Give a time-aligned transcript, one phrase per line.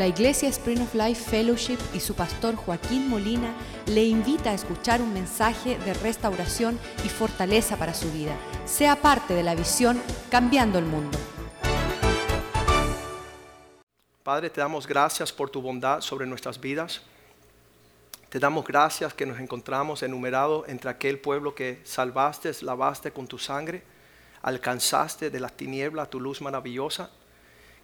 [0.00, 3.52] La Iglesia Spring of Life Fellowship y su pastor Joaquín Molina
[3.84, 8.34] le invita a escuchar un mensaje de restauración y fortaleza para su vida.
[8.64, 10.00] Sea parte de la visión
[10.30, 11.18] Cambiando el Mundo.
[14.22, 17.02] Padre, te damos gracias por tu bondad sobre nuestras vidas.
[18.30, 23.36] Te damos gracias que nos encontramos enumerados entre aquel pueblo que salvaste, lavaste con tu
[23.36, 23.82] sangre,
[24.40, 27.10] alcanzaste de las tinieblas tu luz maravillosa.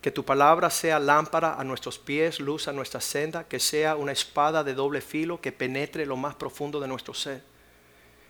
[0.00, 4.12] Que tu palabra sea lámpara a nuestros pies, luz a nuestra senda, que sea una
[4.12, 7.42] espada de doble filo que penetre lo más profundo de nuestro ser.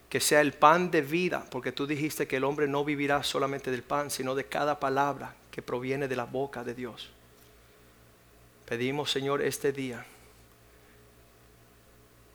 [0.09, 3.71] Que sea el pan de vida, porque tú dijiste que el hombre no vivirá solamente
[3.71, 7.11] del pan, sino de cada palabra que proviene de la boca de Dios.
[8.67, 10.05] Pedimos, Señor, este día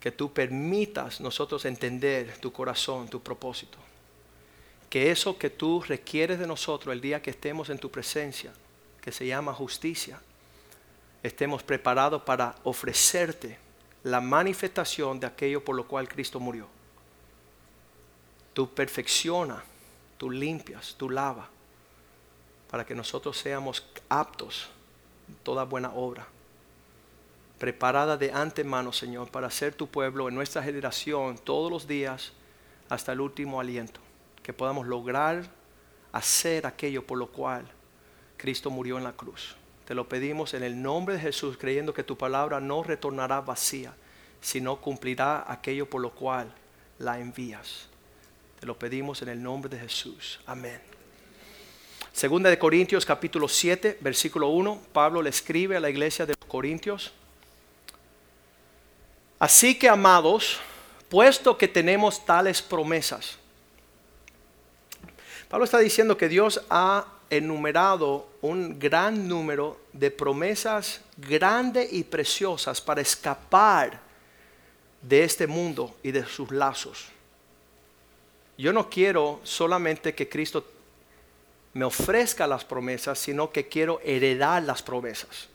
[0.02, 3.78] que tú permitas nosotros entender tu corazón, tu propósito.
[4.90, 8.52] Que eso que tú requieres de nosotros el día que estemos en tu presencia,
[9.02, 10.18] que se llama justicia,
[11.22, 13.58] estemos preparados para ofrecerte
[14.04, 16.66] la manifestación de aquello por lo cual Cristo murió.
[18.54, 19.62] Tú perfecciona,
[20.16, 21.50] tú limpias, tú lava,
[22.70, 24.70] para que nosotros seamos aptos
[25.42, 26.26] toda buena obra
[27.62, 32.32] preparada de antemano, Señor, para ser tu pueblo en nuestra generación todos los días
[32.88, 34.00] hasta el último aliento.
[34.42, 35.44] Que podamos lograr
[36.10, 37.64] hacer aquello por lo cual
[38.42, 39.54] Cristo murió en la cruz.
[39.86, 43.94] Te lo pedimos en el nombre de Jesús, creyendo que tu palabra no retornará vacía,
[44.40, 46.52] sino cumplirá aquello por lo cual
[46.98, 47.86] la envías.
[48.58, 50.40] Te lo pedimos en el nombre de Jesús.
[50.44, 50.80] Amén.
[52.12, 56.48] Segunda de Corintios capítulo 7, versículo 1, Pablo le escribe a la iglesia de los
[56.48, 57.12] Corintios,
[59.38, 60.58] Así que, amados,
[61.08, 63.38] puesto que tenemos tales promesas,
[65.48, 72.80] Pablo está diciendo que Dios ha enumerado un gran número de promesas grandes y preciosas
[72.80, 74.00] para escapar
[75.00, 77.06] de este mundo y de sus lazos.
[78.58, 80.66] Yo no quiero solamente que Cristo
[81.72, 85.48] me ofrezca las promesas, sino que quiero heredar las promesas.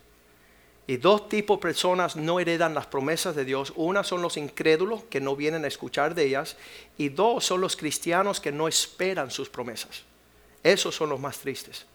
[0.88, 3.72] Y dos tipos de personas no heredan las promesas de Dios.
[3.75, 6.57] Una son los incrédulos que no vienen a escuchar de ellas.
[6.97, 10.06] Y dos son los cristianos que no esperan sus promesas.
[10.63, 11.85] Esos son los más tristes.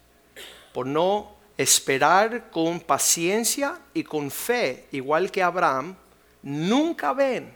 [0.73, 5.95] Por no esperar con paciencia y con fe, igual que Abraham,
[6.43, 7.55] nunca ven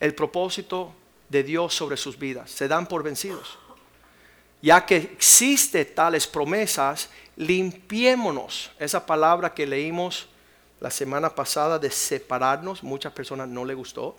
[0.00, 0.94] el propósito
[1.28, 2.50] de Dios sobre sus vidas.
[2.50, 3.58] Se dan por vencidos.
[4.60, 8.70] Ya que existe tales promesas, limpiémonos.
[8.78, 10.28] Esa palabra que leímos
[10.80, 14.16] la semana pasada de separarnos, muchas personas no le gustó.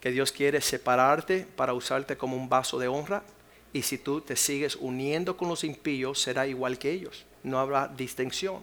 [0.00, 3.22] Que Dios quiere separarte para usarte como un vaso de honra.
[3.74, 7.26] Y si tú te sigues uniendo con los impíos, será igual que ellos.
[7.42, 8.62] No habrá distinción.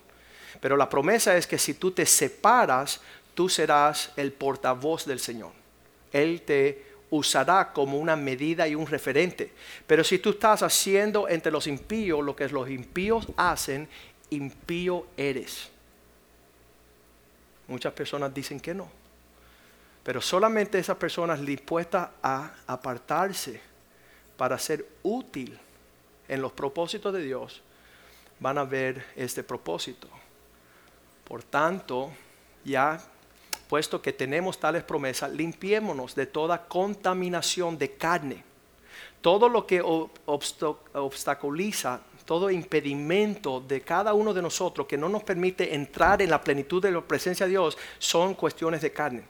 [0.61, 3.01] Pero la promesa es que si tú te separas,
[3.35, 5.51] tú serás el portavoz del Señor.
[6.13, 9.51] Él te usará como una medida y un referente.
[9.85, 13.89] Pero si tú estás haciendo entre los impíos lo que los impíos hacen,
[14.29, 15.69] impío eres.
[17.67, 18.89] Muchas personas dicen que no.
[20.05, 23.70] Pero solamente esas personas dispuestas a apartarse
[24.41, 25.55] para ser útil
[26.27, 27.61] en los propósitos de Dios
[28.39, 30.07] van a ver este propósito.
[31.27, 32.09] Por tanto,
[32.65, 32.99] ya
[33.69, 38.43] puesto que tenemos tales promesas, limpiémonos de toda contaminación de carne.
[39.21, 45.75] Todo lo que obstaculiza todo impedimento de cada uno de nosotros que no nos permite
[45.75, 49.23] entrar en la plenitud de la presencia de Dios son cuestiones de carne,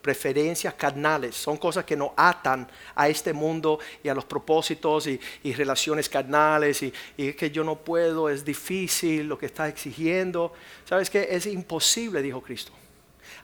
[0.00, 5.20] preferencias carnales, son cosas que nos atan a este mundo y a los propósitos y,
[5.52, 10.52] relaciones carnales y, es que yo no puedo, es difícil lo que está exigiendo.
[10.84, 11.28] ¿Sabes qué?
[11.30, 12.72] Es imposible, dijo Cristo.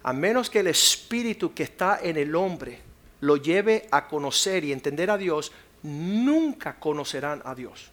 [0.02, 2.80] A menos que el espíritu que está en el hombre
[3.20, 7.90] lo lleve a conocer y entender a Dios, nunca conocerán a Dios.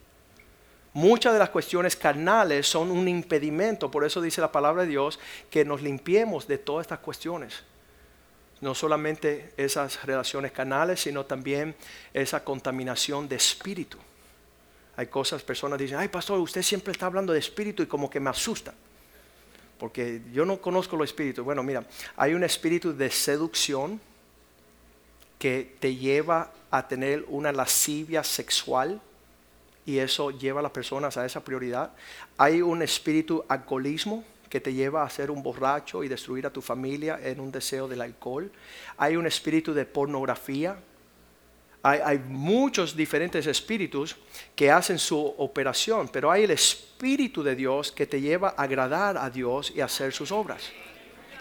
[0.93, 5.19] Muchas de las cuestiones carnales son un impedimento, por eso dice la palabra de Dios
[5.49, 7.63] que nos limpiemos de todas estas cuestiones.
[8.61, 11.75] No solamente esas relaciones carnales, sino también
[12.13, 13.97] esa contaminación de espíritu.
[14.95, 18.19] Hay cosas, personas dicen, ay pastor, usted siempre está hablando de espíritu y como que
[18.19, 18.73] me asusta.
[19.79, 21.43] Porque yo no conozco los espíritus.
[21.43, 21.83] Bueno, mira,
[22.15, 23.99] hay un espíritu de seducción
[25.39, 29.01] que te lleva a tener una lascivia sexual
[29.87, 31.93] y eso lleva a las personas a esa prioridad.
[32.37, 36.61] Hay un espíritu alcoholismo que te lleva a ser un borracho y destruir a tu
[36.61, 38.51] familia en un deseo del alcohol.
[38.97, 40.77] Hay un espíritu de pornografía.
[41.83, 44.17] Hay, muchos diferentes espíritus
[44.53, 49.17] que hacen su operación, pero hay el Espíritu de Dios que te lleva a agradar
[49.17, 50.61] a Dios y hacer sus obras.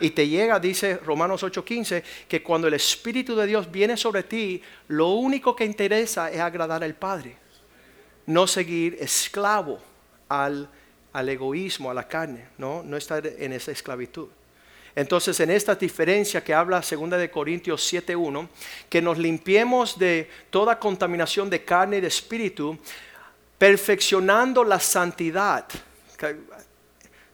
[0.00, 4.62] Y te llega, dice Romanos 8:15, que cuando el Espíritu de Dios viene sobre ti,
[4.88, 7.36] lo único que interesa es agradar al Padre,
[8.24, 9.78] no seguir esclavo
[10.30, 10.70] al,
[11.12, 14.28] al egoísmo, a la carne, no, no estar en esa esclavitud.
[14.94, 18.48] Entonces, en esta diferencia que habla 2 de Corintios 7:1,
[18.88, 22.78] que nos limpiemos de toda contaminación de carne y de espíritu,
[23.56, 25.66] perfeccionando la santidad.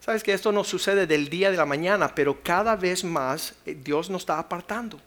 [0.00, 3.74] Sabes que esto no sucede del día de la mañana, pero cada vez más eh,
[3.74, 5.00] Dios nos está apartando.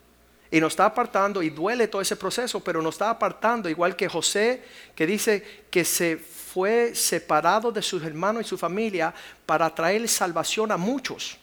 [0.51, 4.09] Y nos está apartando y duele todo ese proceso, pero nos está apartando, igual que
[4.09, 4.63] José,
[4.95, 6.19] que dice que se
[6.53, 9.13] fue separado de sus hermanos y su familia
[9.45, 11.37] para traer salvación a muchos.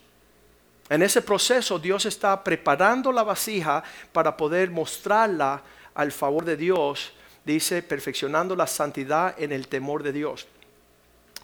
[0.88, 5.62] En ese proceso Dios está preparando la vasija para poder mostrarla
[5.94, 7.12] al favor de Dios,
[7.44, 10.46] dice, perfeccionando la santidad en el temor de Dios.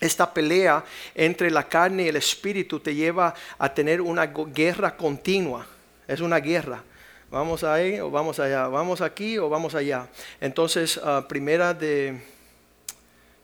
[0.00, 5.64] Esta pelea entre la carne y el espíritu te lleva a tener una guerra continua.
[6.08, 6.82] Es una guerra.
[7.30, 8.66] Vamos ahí o vamos allá.
[8.66, 10.08] Vamos aquí o vamos allá.
[10.40, 12.31] Entonces, ah, primera de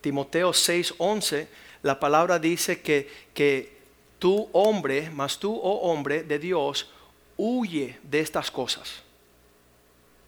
[0.01, 1.49] Timoteo 6:11,
[1.83, 3.77] la palabra dice que, que
[4.19, 6.91] tú hombre, más tú, oh hombre de Dios,
[7.37, 9.03] huye de estas cosas.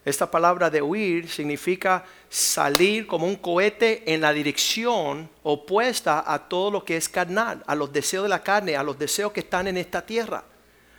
[0.04, 6.70] Esta palabra de huir significa salir como un cohete en la dirección opuesta a todo
[6.70, 9.66] lo que es carnal, a los deseos de la carne, a los deseos que están
[9.66, 10.42] en esta tierra.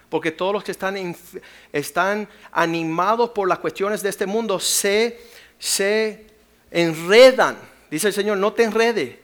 [0.07, 1.15] Porque todos los que están,
[1.71, 5.19] están animados por las cuestiones de este mundo se,
[5.57, 6.27] se
[6.69, 7.57] enredan.
[7.91, 9.19] Dice el Señor, no te enrede.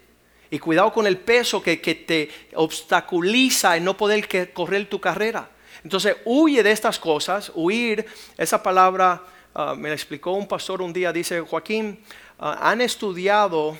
[0.51, 5.49] Y cuidado con el peso que, que te obstaculiza en no poder correr tu carrera.
[5.83, 8.05] Entonces huye de estas cosas, huir,
[8.37, 9.23] esa palabra
[9.59, 11.99] Ah, me explicó un pastor un día, dice, Joaquín,
[12.37, 13.75] ah, han estudiado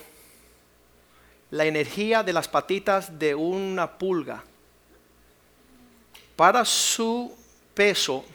[1.52, 4.44] la energía de las patitas de una pulga.
[6.36, 7.32] Para su
[7.76, 8.26] peso,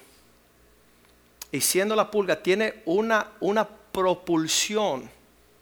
[1.50, 5.10] y siendo la pulga, tiene una, una propulsión.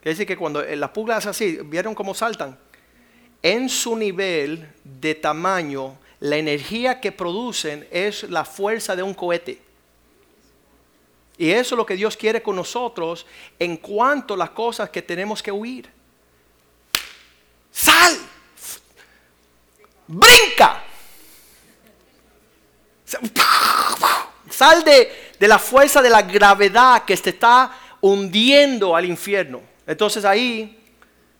[0.00, 2.58] Quiere decir que cuando la pulga es así, ¿vieron cómo saltan?
[3.42, 9.60] En su nivel de tamaño, la energía que producen es la fuerza de un cohete.
[11.36, 13.26] Y eso es lo que Dios quiere con nosotros
[13.58, 15.90] en cuanto a las cosas que tenemos que huir.
[17.70, 18.18] Sal.
[20.06, 20.82] Brinca.
[24.50, 29.69] Sal de, de la fuerza de la gravedad que te está hundiendo al infierno.
[29.90, 30.78] Entonces ahí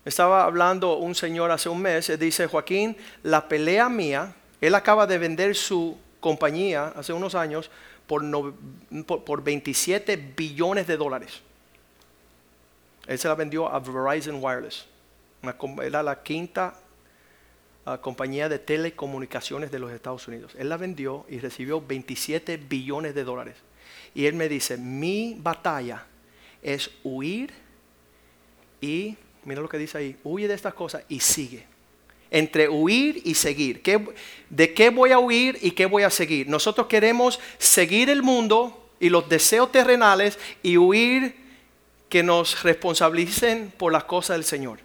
[0.05, 5.19] estaba hablando un señor hace un mes, dice Joaquín, la pelea mía, él acaba de
[5.19, 7.71] vender su compañía hace unos años
[8.09, 11.43] por, 27 billones de dólares.
[13.07, 14.85] Él se la vendió a Verizon Wireless.
[15.85, 16.75] era la quinta
[17.87, 20.57] ah, compañía de telecomunicaciones de los Estados Unidos.
[20.59, 23.55] Él la vendió y recibió 27 billones de dólares.
[24.13, 26.05] Y él me dice, mi batalla
[26.65, 27.70] es huir
[28.81, 31.67] y, mira lo que dice ahí, huye de estas cosas y sigue
[32.31, 33.83] entre huir y seguir.
[34.49, 36.49] ¿De qué voy a huir y qué voy a seguir?
[36.49, 41.35] Nosotros queremos seguir el mundo y los deseos terrenales y huir
[42.09, 44.79] que nos responsabilicen por las cosas del Señor.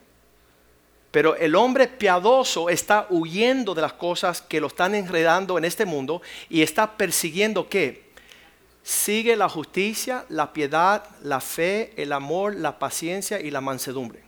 [1.12, 5.86] Pero el hombre piadoso está huyendo de las cosas que lo están enredando en este
[5.86, 8.05] mundo y está persiguiendo qué?
[8.86, 14.22] Sigue la justicia, la piedad, la fe, el amor, la paciencia y la mansedumbre.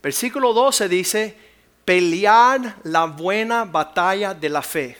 [0.00, 1.36] Versículo 12 dice,
[1.84, 4.96] pelear la buena batalla de la fe.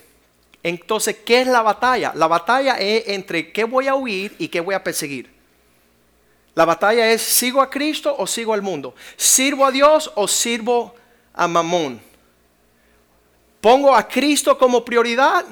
[0.65, 2.11] Entonces, ¿qué es la batalla?
[2.17, 5.31] La batalla es entre qué voy a huir y qué voy a perseguir.
[6.57, 8.97] La batalla es, ¿sigo a Cristo o sigo al mundo?
[9.17, 10.93] ¿Sirvo a Dios o sirvo
[11.33, 12.01] a Mamón?
[13.61, 15.45] ¿Pongo a Cristo como prioridad?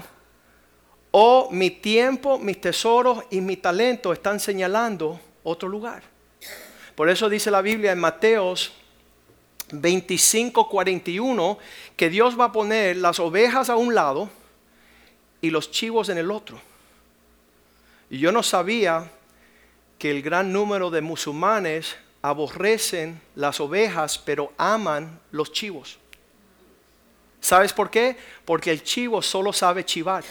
[1.10, 6.02] ¿O mi tiempo, mis tesoros y mi talento están señalando otro lugar?
[6.94, 8.72] Por eso dice la Biblia en Mateos
[9.72, 11.58] 25:41
[11.96, 14.30] que Dios va a poner las ovejas a un lado
[15.40, 16.60] y los chivos en el otro.
[18.08, 19.10] Y yo no sabía
[19.98, 25.98] que el gran número de musulmanes aborrecen las ovejas, pero aman los chivos.
[27.40, 28.16] ¿Sabes por qué?
[28.44, 30.24] Porque el chivo solo sabe chivar.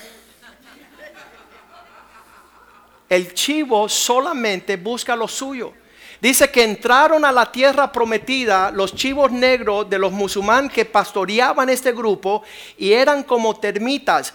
[3.10, 5.74] El chivo solamente busca lo suyo.
[6.22, 11.70] Dice que entraron a la tierra prometida los chivos negros de los musulmanes que pastoreaban
[11.70, 12.44] este grupo
[12.78, 14.34] y eran como termitas.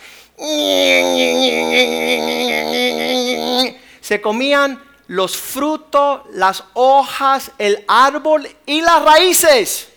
[4.01, 9.89] Se comían los frutos, las hojas, el árbol y las raíces.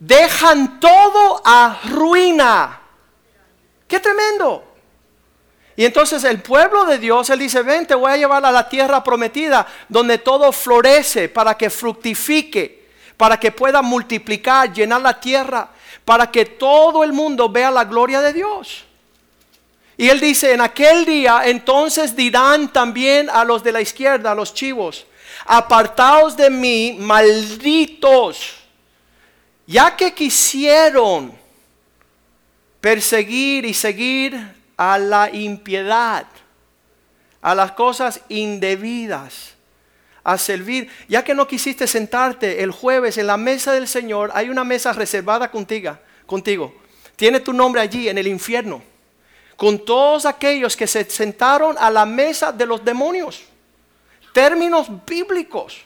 [0.00, 2.80] Dejan todo a ruina.
[3.86, 4.71] Qué tremendo.
[5.82, 8.68] Y entonces el pueblo de Dios, Él dice, ven, te voy a llevar a la
[8.68, 12.86] tierra prometida, donde todo florece para que fructifique,
[13.16, 15.70] para que pueda multiplicar, llenar la tierra,
[16.04, 18.84] para que todo el mundo vea la gloria de Dios.
[19.96, 24.36] Y Él dice, en aquel día entonces dirán también a los de la izquierda, a
[24.36, 25.04] los chivos,
[25.46, 28.54] apartaos de mí, malditos,
[29.66, 31.36] ya que quisieron
[32.80, 36.26] perseguir y seguir a la impiedad,
[37.40, 39.54] a las cosas indebidas,
[40.24, 40.88] a servir.
[41.08, 44.92] Ya que no quisiste sentarte el jueves en la mesa del Señor, hay una mesa
[44.92, 46.74] reservada contigo, contigo.
[47.16, 48.82] Tiene tu nombre allí en el infierno,
[49.56, 53.44] con todos aquellos que se sentaron a la mesa de los demonios.
[54.32, 55.82] Términos bíblicos.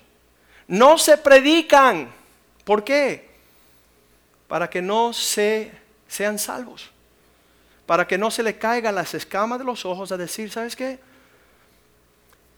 [0.68, 2.12] No se predican.
[2.64, 3.28] ¿Por qué?
[4.48, 5.72] Para que no se
[6.08, 6.90] sean salvos
[7.86, 10.98] para que no se le caigan las escamas de los ojos a decir, ¿sabes qué?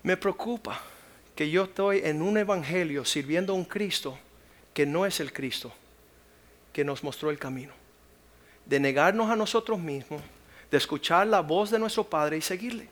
[0.02, 0.80] Me preocupa
[1.36, 4.18] que yo estoy en un evangelio sirviendo a un Cristo
[4.72, 5.72] que no es el Cristo
[6.72, 7.72] que nos mostró el camino.
[8.64, 10.22] De negarnos a nosotros mismos,
[10.70, 12.88] de escuchar la voz de nuestro Padre y seguirle.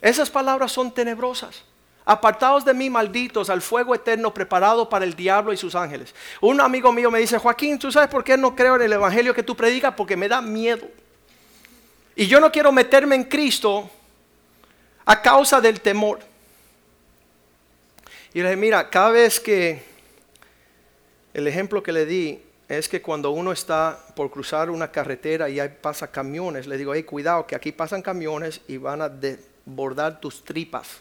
[0.00, 1.64] Esas palabras son tenebrosas.
[2.04, 6.14] Apartados de mí, malditos, al fuego eterno preparado para el diablo y sus ángeles.
[6.40, 9.34] Un amigo mío me dice, Joaquín, ¿tú sabes por qué no creo en el evangelio
[9.34, 9.94] que tú predicas?
[9.94, 10.88] Porque me da miedo.
[12.14, 13.90] Y yo no quiero meterme en Cristo
[15.04, 16.20] a causa del temor.
[18.34, 19.82] Y le dije, mira, cada vez que
[21.34, 25.60] el ejemplo que le di es que cuando uno está por cruzar una carretera y
[25.60, 30.20] ahí pasa camiones, le digo, hey, cuidado, que aquí pasan camiones y van a desbordar
[30.20, 31.00] tus tripas.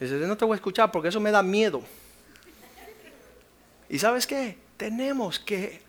[0.00, 1.82] Y dice, no te voy a escuchar porque eso me da miedo.
[3.88, 4.58] ¿Y sabes qué?
[4.76, 5.80] Tenemos que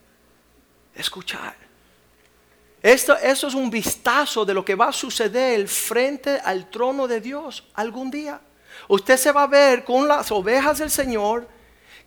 [0.94, 1.65] escuchar.
[2.86, 7.64] Esto, es un vistazo de lo que va a suceder frente al trono de Dios
[7.74, 8.40] algún día.
[8.88, 11.48] Usted se va a ver con las ovejas del Señor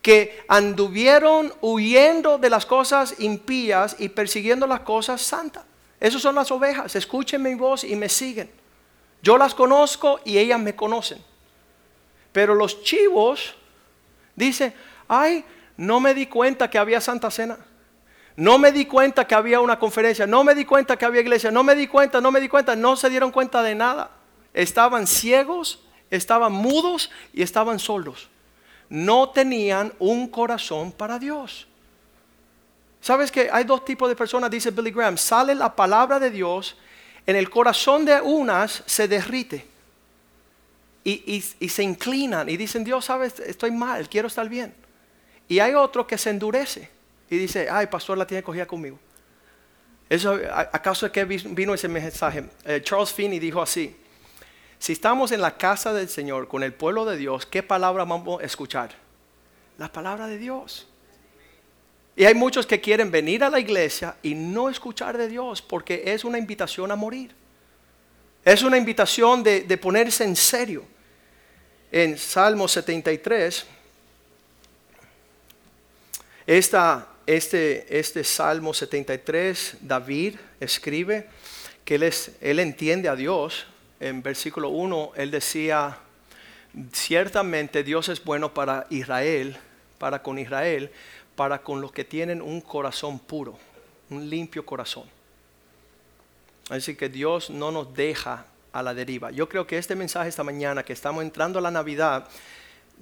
[0.00, 5.64] que anduvieron huyendo de las cosas impías y persiguiendo las cosas santas.
[5.98, 6.94] Esas son las ovejas.
[6.94, 8.48] Escuchen mi voz y me siguen.
[9.20, 11.18] Yo las conozco y ellas me conocen.
[12.30, 13.56] Pero los chivos
[14.36, 14.72] dicen,
[15.08, 15.44] ay,
[15.76, 17.58] no me di cuenta que había Santa Cena.
[18.38, 21.50] No me di cuenta que había una conferencia, no me di cuenta que había iglesia,
[21.50, 24.12] no me di cuenta, no me di cuenta, no se dieron cuenta de nada.
[24.54, 28.28] Estaban ciegos, estaban mudos y estaban solos.
[28.88, 31.66] No tenían un corazón para Dios.
[33.00, 34.52] ¿Sabes que hay dos tipos de personas?
[34.52, 35.18] Dice Billy Graham.
[35.18, 36.76] Sale la palabra de Dios,
[37.26, 39.66] en el corazón de unas se derrite.
[41.02, 44.72] Y, y se inclinan y dicen, Dios, sabes, estoy mal, quiero estar bien.
[45.48, 46.97] Y hay otro que se endurece
[47.30, 48.98] y dice, ay, pastor la tiene cogida conmigo.
[50.08, 52.44] Eso, ¿Acaso es que vino ese mensaje?
[52.64, 53.94] Eh, Charles Finney dijo así,
[54.78, 58.40] si estamos en la casa del Señor con el pueblo de Dios, ¿qué palabra vamos
[58.40, 58.90] a escuchar?
[59.76, 60.86] La palabra de Dios.
[62.16, 66.02] Y hay muchos que quieren venir a la iglesia y no escuchar de Dios porque
[66.06, 67.34] es una invitación a morir.
[68.44, 70.84] Es una invitación de, de ponerse en serio.
[71.92, 73.66] En Salmo 73,
[76.46, 81.28] esta este, este Salmo 73, David escribe
[81.84, 83.66] que él, él entiende a Dios.
[84.00, 85.98] En versículo 1, él decía,
[86.90, 89.58] ciertamente Dios es bueno para Israel,
[89.98, 90.90] para con Israel,
[91.36, 93.58] para con los que tienen un corazón puro,
[94.08, 95.04] un limpio corazón.
[96.70, 99.32] Así que Dios no nos deja a la deriva.
[99.32, 102.26] Yo creo que este mensaje esta mañana, que estamos entrando a la Navidad,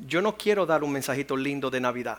[0.05, 2.19] yo no quiero dar un mensajito lindo de Navidad.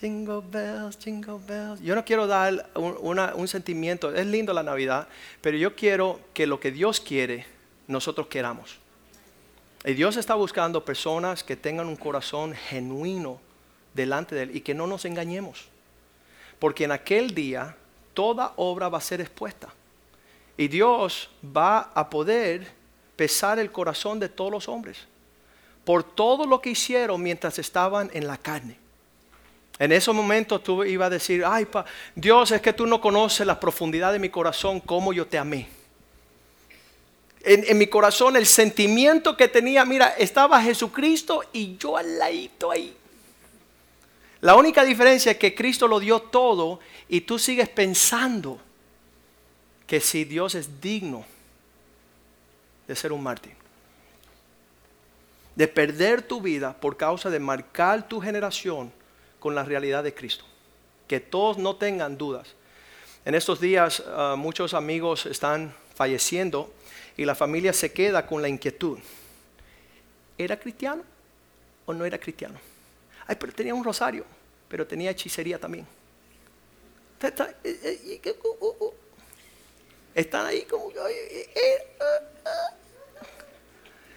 [0.00, 1.80] Jingle bells, jingle bells.
[1.80, 5.08] Yo no quiero dar un, sentimiento, es lindo la Navidad,
[5.42, 7.44] pero yo quiero que lo que Dios quiere,
[7.86, 8.78] nosotros queramos.
[9.84, 13.40] Y Dios está buscando personas que tengan un corazón genuino
[13.92, 15.66] delante de Él y que no nos engañemos.
[16.58, 17.76] Porque en aquel día
[18.14, 19.68] toda obra va a ser expuesta.
[20.56, 22.66] Y Dios va a poder
[23.16, 25.06] pesar el corazón de todos los hombres
[25.84, 28.76] por todo lo que hicieron mientras estaban en la carne.
[29.80, 31.66] En ese momento tú ibas a decir, ay,
[32.14, 35.68] Dios, es que tú no conoces la profundidad de mi corazón, cómo yo te amé.
[37.40, 42.94] En, mi corazón el sentimiento que tenía, mira, estaba Jesucristo y yo al ladito ahí.
[44.42, 48.60] La única diferencia es que Cristo lo dio todo y tú sigues pensando
[49.86, 51.24] que si Dios es digno
[52.86, 53.54] de ser un mártir.
[55.56, 58.92] de perder tu vida por causa de marcar tu generación
[59.40, 60.44] con la realidad de Cristo.
[61.08, 62.54] Que todos no tengan dudas.
[63.24, 66.72] En estos días ah, muchos amigos están falleciendo
[67.16, 68.98] y la familia se queda con la inquietud.
[70.38, 71.02] ¿Era cristiano
[71.86, 72.58] o no era cristiano?
[73.26, 74.24] Ay, pero tenía un rosario,
[74.68, 75.86] pero tenía hechicería también.
[80.14, 80.90] Están ahí como...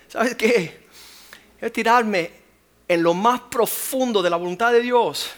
[0.08, 0.84] ¿Sabes qué?
[1.60, 2.43] Es tirarme
[2.94, 5.32] en lo más profundo de la voluntad de Dios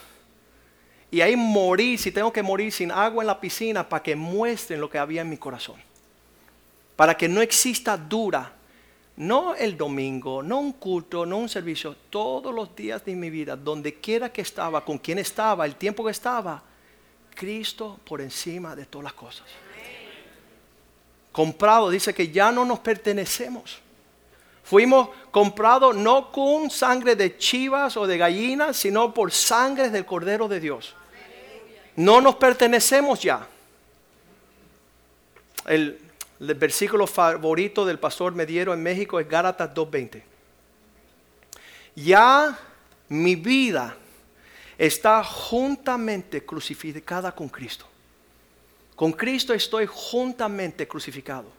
[1.15, 4.81] y ahí morir, si tengo que morir sin agua en la piscina, para que muestren
[4.81, 5.75] lo que había en mi corazón.
[6.97, 8.51] Para que no exista dura,
[9.15, 13.55] no el domingo, no un culto, no un servicio, todos los días de mi vida,
[13.55, 16.61] donde quiera que estaba, con quien estaba, el tiempo que estaba,
[17.33, 19.47] Cristo por encima de todas las cosas.
[21.31, 23.79] Comprado, dice que ya no nos pertenecemos.
[24.65, 30.47] Fuimos comprados no con sangre de chivas o de gallinas, sino por sangre del Cordero
[30.47, 30.95] de Dios.
[31.95, 33.47] No nos pertenecemos ya.
[35.67, 36.01] El,
[36.39, 40.23] versículo favorito del pastor Mediero en México es Gálatas 2.20.
[41.95, 42.57] Ya
[43.07, 43.95] mi vida
[44.79, 47.85] está juntamente crucificada con Cristo.
[48.95, 51.51] Con Cristo estoy juntamente crucificado.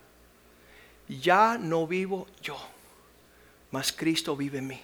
[1.09, 2.59] Ya no vivo yo,
[3.77, 4.81] mas Cristo vive en mí.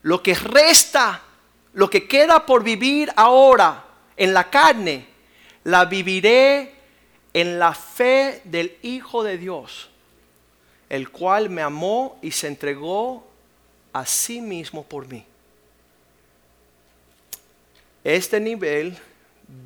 [0.00, 1.22] Lo que resta,
[1.74, 3.84] lo que queda por vivir ahora,
[4.16, 5.06] en la carne,
[5.64, 6.76] la viviré
[7.34, 9.90] en la fe del Hijo de Dios,
[10.88, 13.28] el cual me amó y se entregó
[13.92, 15.26] a sí mismo por mí.
[18.02, 18.96] Este nivel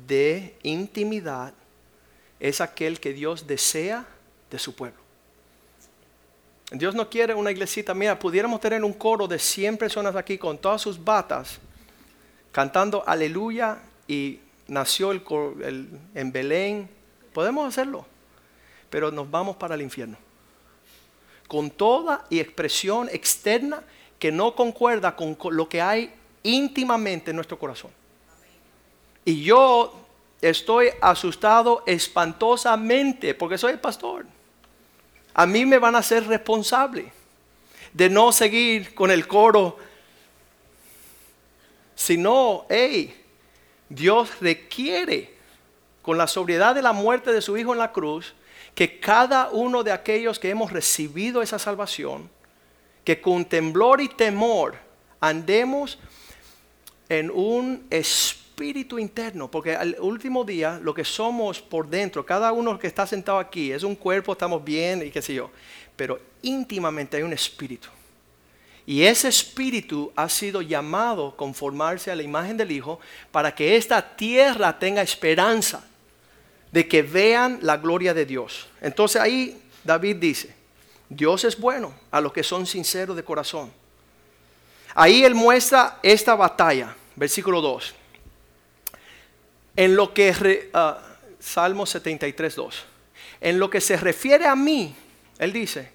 [0.07, 1.53] de intimidad
[2.41, 4.05] es aquel que Dios desea
[4.51, 5.04] de su pueblo.
[6.71, 10.57] Dios no quiere una iglesita, mira, pudiéramos tener un coro de 100 personas aquí con
[10.57, 11.59] todas sus batas,
[12.51, 16.89] cantando aleluya y nació el, en Belén,
[17.33, 18.05] podemos hacerlo,
[18.89, 20.17] pero nos vamos para el infierno.
[21.47, 23.83] Con toda y expresión externa
[24.17, 26.11] que no concuerda con lo que hay
[26.41, 27.91] íntimamente en nuestro corazón.
[29.23, 29.93] Y yo
[30.41, 34.25] estoy asustado espantosamente porque soy el pastor.
[35.35, 37.11] A mí me van a ser responsable
[37.93, 39.77] de no seguir con el coro,
[41.93, 43.13] sino, hey,
[43.89, 45.35] Dios requiere,
[46.01, 48.33] con la sobriedad de la muerte de su Hijo en la cruz,
[48.73, 52.29] que cada uno de aquellos que hemos recibido esa salvación,
[53.03, 54.75] que con temblor y temor
[55.19, 55.99] andemos
[57.09, 58.44] en un espíritu
[58.99, 63.37] interno, porque al último día lo que somos por dentro, cada uno que está sentado
[63.37, 65.51] aquí, es un cuerpo, estamos bien y qué sé yo,
[65.95, 67.89] pero íntimamente hay un espíritu.
[68.85, 72.99] Y ese espíritu ha sido llamado conformarse a la imagen del Hijo
[73.31, 75.83] para que esta tierra tenga esperanza
[76.71, 78.67] de que vean la gloria de Dios.
[78.81, 80.53] Entonces ahí David dice,
[81.09, 83.71] Dios es bueno a los que son sinceros de corazón.
[84.93, 87.95] Ahí él muestra esta batalla, versículo 2.
[89.75, 90.79] En lo que, uh,
[91.39, 92.85] Salmo 73, 2.
[93.41, 94.95] En lo que se refiere a mí,
[95.37, 95.91] él dice,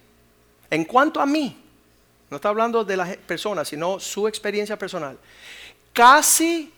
[0.71, 1.57] en cuanto a mí,
[2.31, 5.19] no está hablando de las personas, sino su experiencia personal.
[5.93, 6.73] Casi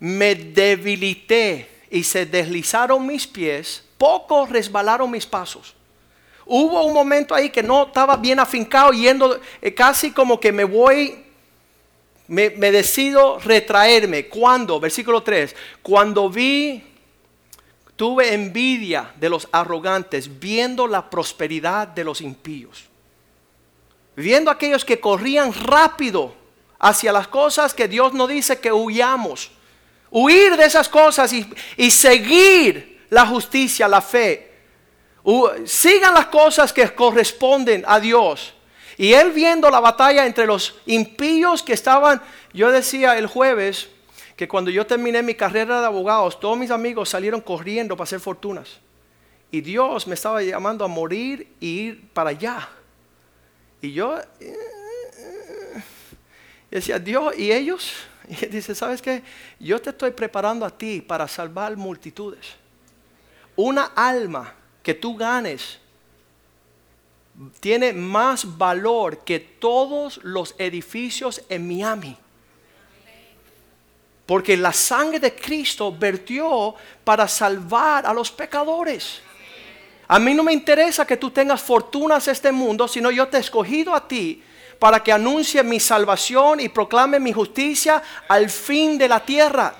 [0.00, 5.74] me debilité y se deslizaron mis pies, poco resbalaron mis pasos.
[6.44, 10.64] Hubo un momento ahí que no estaba bien afincado, yendo eh, casi como que me
[10.64, 11.26] voy,
[12.28, 14.28] me, decido retraerme.
[14.28, 14.78] ¿Cuándo?
[14.80, 15.54] Versículo 3.
[15.82, 16.82] Cuando vi,
[17.96, 22.88] tuve envidia de los arrogantes, viendo la prosperidad de los impíos
[24.18, 26.34] viendo aquellos que corrían rápido
[26.80, 29.50] hacia las cosas que Dios nos dice que huyamos.
[30.10, 34.52] Huir de esas cosas y, seguir la justicia, la fe.
[35.64, 38.54] sigan las cosas que corresponden a Dios.
[38.98, 42.20] Y él viendo la batalla entre los impíos que estaban,
[42.52, 43.88] yo decía el jueves
[44.36, 48.18] que cuando yo terminé mi carrera de abogados, todos mis amigos salieron corriendo para hacer
[48.18, 48.80] fortunas.
[49.52, 52.68] Y Dios me estaba llamando a morir y ir para allá.
[53.80, 54.18] Y yo
[56.68, 57.92] decía, Dios, ¿y ellos?
[58.28, 59.22] Y dice, ¿sabes qué?
[59.58, 62.46] Yo te estoy preparando a ti para salvar multitudes.
[63.56, 65.78] Una alma que tú ganes
[67.60, 72.16] tiene más valor que todos los edificios en Miami.
[74.26, 76.74] Porque la sangre de Cristo vertió
[77.04, 79.22] para salvar a los pecadores.
[80.06, 83.36] A mí no me interesa que tú tengas fortunas en este mundo, sino yo te
[83.36, 84.42] he escogido a ti
[84.78, 89.74] para que anuncie mi salvación y proclame mi justicia al fin de la tierra.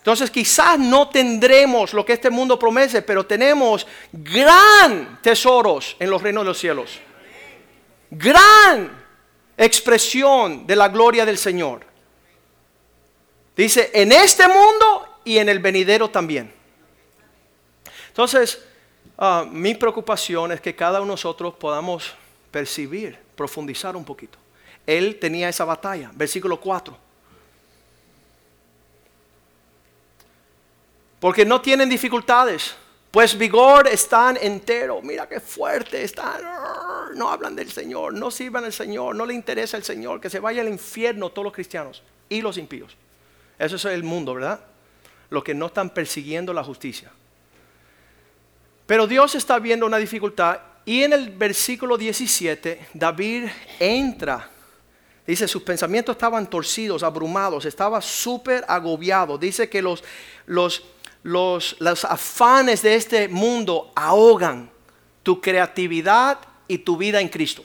[0.00, 6.22] Entonces quizás no tendremos lo que este mundo promete, pero tenemos gran tesoros en los
[6.22, 6.98] reinos de los cielos.
[8.10, 8.90] Gran
[9.58, 11.84] expresión de la gloria del Señor.
[13.54, 16.50] Dice, en este mundo y en el venidero también.
[18.08, 18.64] Entonces,
[19.18, 22.14] ah, mi preocupación es que cada uno de nosotros podamos
[22.50, 24.38] percibir, profundizar un poquito.
[24.86, 27.09] Él tenía esa batalla, versículo 4.
[31.20, 32.74] Porque no tienen dificultades,
[33.10, 35.00] pues vigor están entero.
[35.02, 36.42] Mira qué fuerte están.
[37.14, 40.20] No hablan del Señor, no sirvan al Señor, no le interesa el Señor.
[40.20, 42.96] Que se vaya al infierno todos los cristianos y los impíos.
[43.58, 44.60] Eso es el mundo, ¿verdad?
[45.28, 47.10] Los que no están persiguiendo la justicia.
[48.86, 53.44] Pero Dios está viendo una dificultad y en el versículo 17 David
[53.78, 54.48] entra.
[55.26, 59.38] Dice, sus pensamientos estaban torcidos, abrumados, estaba súper agobiado.
[59.38, 60.02] Dice que los,
[60.46, 60.82] los,
[61.22, 61.76] los,
[62.08, 64.70] afanes de este mundo ahogan
[65.22, 67.62] tu creatividad y tu vida en Cristo.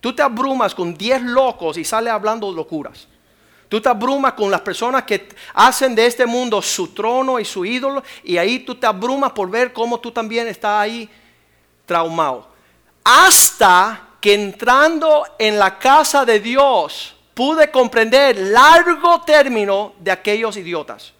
[0.00, 3.06] Tú te abrumas con 10 locos y sales hablando locuras.
[3.68, 7.64] Tú te abrumas con las personas que hacen de este mundo su trono y su
[7.64, 11.08] ídolo y ahí tú te abrumas por ver cómo tú también estás ahí
[11.86, 12.48] traumado.
[13.04, 21.12] Hasta que entrando en la casa de Dios pude comprender largo término de aquellos idiotas,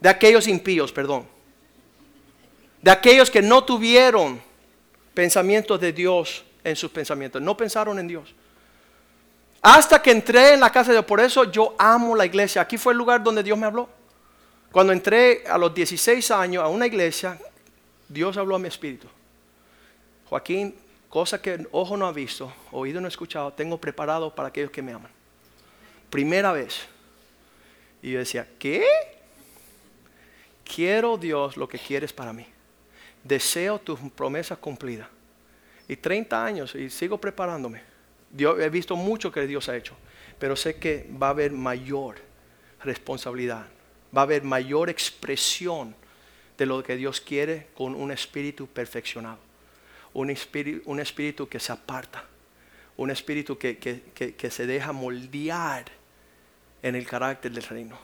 [0.00, 1.26] de aquellos impíos, perdón,
[2.82, 4.40] de aquellos que no tuvieron
[5.14, 8.34] pensamientos de Dios en sus pensamientos, no pensaron en Dios.
[9.62, 11.04] Hasta que entré en la casa de Dios.
[11.04, 12.62] Por eso yo amo la iglesia.
[12.62, 13.88] Aquí fue el lugar donde Dios me habló.
[14.72, 17.38] Cuando entré a los 16 años a una iglesia,
[18.08, 19.06] Dios habló a mi espíritu.
[20.30, 20.74] Joaquín,
[21.08, 24.80] cosa que ojo no ha visto, oído no ha escuchado, tengo preparado para aquellos que
[24.80, 25.10] me aman.
[26.08, 26.86] Primera vez.
[28.00, 28.86] Y yo decía, ¿qué?
[30.74, 32.46] Quiero Dios lo que quieres para mí.
[33.24, 35.08] Deseo tus promesas cumplidas.
[35.88, 37.90] Y 30 años y sigo preparándome
[38.38, 39.96] he visto mucho que Dios ha hecho,
[40.38, 42.16] pero sé que va a haber mayor
[42.82, 43.66] responsabilidad,
[44.16, 45.94] va a haber mayor expresión
[46.56, 49.38] de lo que Dios quiere con un espíritu perfeccionado,
[50.12, 52.24] un espíritu, que se aparta,
[52.96, 55.86] un espíritu que, que se deja moldear
[56.82, 57.98] en el carácter del reino.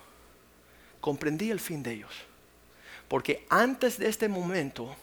[1.00, 2.25] Comprendí el fin de ellos,
[3.08, 4.94] porque antes de este momento,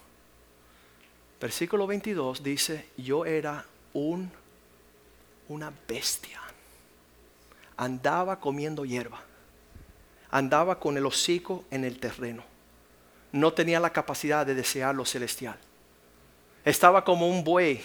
[1.39, 4.31] versículo 22 dice, yo era un
[5.49, 6.39] una bestia.
[7.77, 9.21] Andaba comiendo hierba.
[10.29, 12.43] Andaba con el hocico en el terreno.
[13.31, 15.57] No tenía la capacidad de desear lo celestial.
[16.65, 17.81] Estaba como un buey.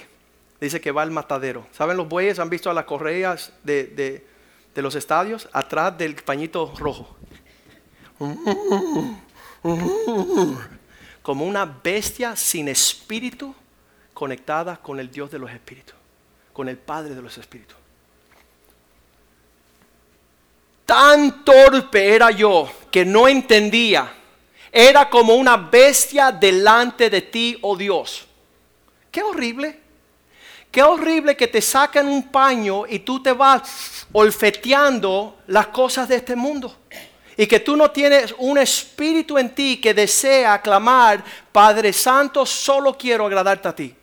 [0.60, 1.66] Dice que va al matadero.
[1.72, 2.38] ¿Saben los bueyes?
[2.38, 4.26] ¿Han visto a las correas de, de,
[4.74, 5.48] de los estadios?
[5.52, 7.16] Atrás del pañito rojo.
[11.22, 13.54] Como una bestia sin espíritu
[14.14, 15.98] conectada con el Dios de los espíritus
[16.58, 17.76] con el Padre de los Espíritus.
[20.84, 24.12] Tan torpe era yo que no entendía.
[24.72, 28.26] Era como una bestia delante de ti, oh Dios.
[29.12, 29.78] Qué horrible.
[30.72, 36.16] Qué horrible que te sacan un paño y tú te vas olfeteando las cosas de
[36.16, 36.76] este mundo.
[37.38, 41.22] Y que tú no tienes un espíritu en ti que desea clamar,
[41.52, 43.94] Padre Santo, solo quiero agradarte a ti.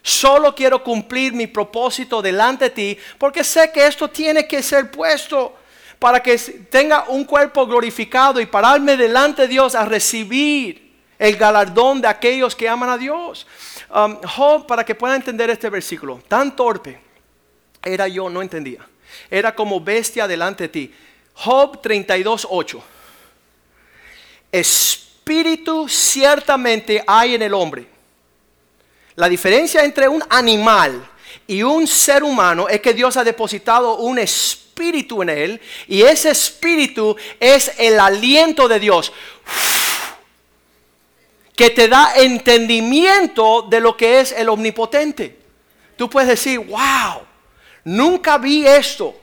[0.00, 4.90] Solo quiero cumplir mi propósito delante de ti porque sé que esto tiene que ser
[4.90, 5.54] puesto
[5.98, 12.00] para que tenga un cuerpo glorificado y pararme delante de Dios a recibir el galardón
[12.00, 13.46] de aquellos que aman a Dios.
[13.94, 16.98] Um, Job, para que pueda entender este versículo, tan torpe
[17.84, 18.80] era yo, no entendía.
[19.30, 20.94] Era como bestia delante de ti.
[21.34, 22.82] Job 32.8.
[24.52, 27.92] Espíritu ciertamente hay en el hombre
[29.14, 31.08] la diferencia entre un animal
[31.46, 36.30] y un ser humano es que Dios ha depositado un espíritu en él y ese
[36.30, 39.12] espíritu es el aliento de Dios
[41.54, 45.38] que te da entendimiento de lo que es el omnipotente.
[45.96, 47.22] Tú puedes decir, wow,
[47.84, 49.14] nunca vi esto,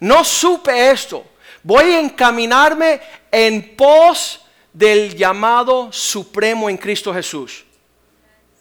[0.00, 1.24] no supe esto,
[1.66, 4.40] voy a encaminarme en pos
[4.72, 7.64] del llamado supremo en Cristo Jesús.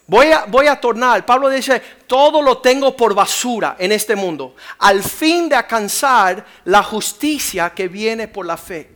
[0.08, 4.56] Voy a, voy a tornar, Pablo dice, todo lo tengo por basura en este mundo,
[4.80, 8.90] al fin de alcanzar la justicia que viene por la fe.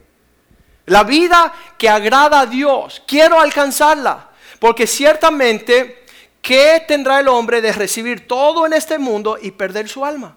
[0.87, 6.05] La vida que agrada a Dios, quiero alcanzarla, porque ciertamente,
[6.41, 10.35] ¿qué tendrá el hombre de recibir todo en este mundo y perder su alma?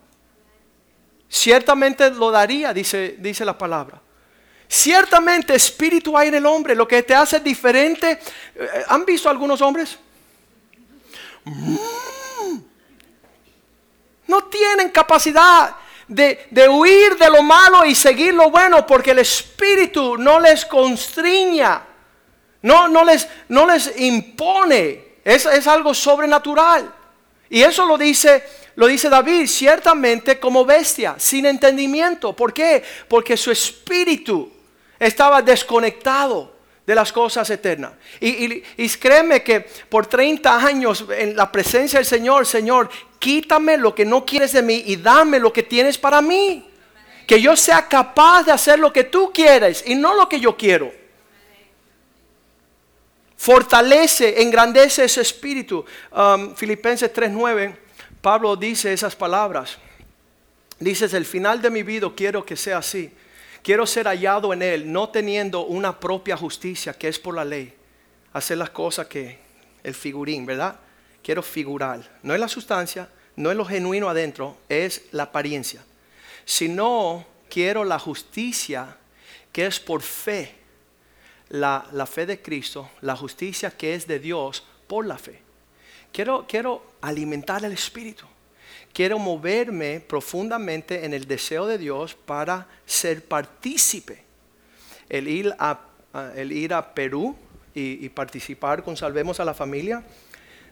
[1.32, 3.98] Ciertamente lo daría, dice, dice la palabra.
[4.68, 8.20] Ciertamente espíritu hay en el hombre, lo que te hace diferente.
[8.54, 9.98] Eh, ¿Han visto algunos hombres?
[14.26, 15.74] No tienen capacidad
[16.06, 21.82] de, huir de lo malo y seguir lo bueno porque el espíritu no les constriña,
[22.60, 25.12] no, no, les, no les impone.
[25.24, 26.92] Es, es algo sobrenatural.
[27.48, 32.34] Y eso lo dice, lo dice David, ciertamente como bestia, sin entendimiento.
[32.34, 32.82] ¿Por qué?
[33.08, 34.50] Porque su espíritu
[34.98, 36.52] estaba desconectado
[36.86, 37.92] de las cosas eternas.
[38.20, 38.62] Y,
[38.98, 44.24] créeme que por 30 años en la presencia del Señor, Señor, quítame lo que no
[44.24, 46.68] quieres de mí y dame lo que tienes para mí.
[47.26, 50.56] Que yo sea capaz de hacer lo que tú quieres y no lo que yo
[50.56, 50.92] quiero.
[53.36, 55.84] Fortalece, engrandece ese espíritu.
[56.12, 57.76] Um, Filipenses 3:9,
[58.22, 59.76] Pablo dice esas palabras.
[60.78, 63.12] Dices, el final de mi vida quiero que sea así
[63.62, 67.72] Quiero ser hallado en Él, no teniendo una propia justicia que es por la ley.
[68.32, 69.38] Hacer las cosas que
[69.84, 70.80] el figurín, ¿verdad?
[71.22, 72.18] Quiero figurar.
[72.24, 75.84] No es la sustancia, no es lo genuino adentro, es la apariencia.
[76.44, 78.96] Sino quiero la justicia
[79.52, 80.56] que es por fe.
[81.50, 85.40] La, la, fe de Cristo, la justicia que es de Dios por la fe.
[86.12, 88.26] Quiero, quiero alimentar el Espíritu
[88.92, 94.22] quiero moverme profundamente en el deseo de Dios para ser partícipe.
[95.08, 95.80] El ir a,
[96.36, 97.36] el ir a Perú
[97.74, 100.02] y, participar con Salvemos a la Familia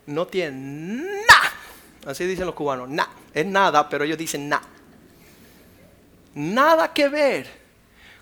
[0.07, 1.53] no tiene nada,
[2.07, 4.67] así dicen los cubanos, nada, es nada, pero ellos dicen nada.
[6.35, 7.47] Nada que ver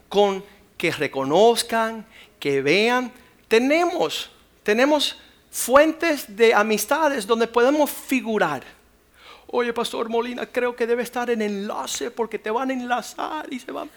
[0.09, 0.45] con
[0.77, 2.07] que reconozcan,
[2.39, 3.13] que vean.
[3.49, 4.31] Tenemos,
[4.63, 5.19] tenemos
[5.59, 8.63] fuentes de amistades donde podemos figurar
[9.51, 13.59] Oye, Pastor Molina, creo que debe estar en enlace porque te van a enlazar y
[13.59, 13.89] se van.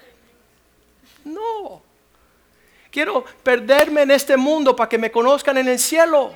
[1.25, 1.81] No.
[2.89, 6.31] Quiero perderme en este mundo para que me conozcan en el cielo.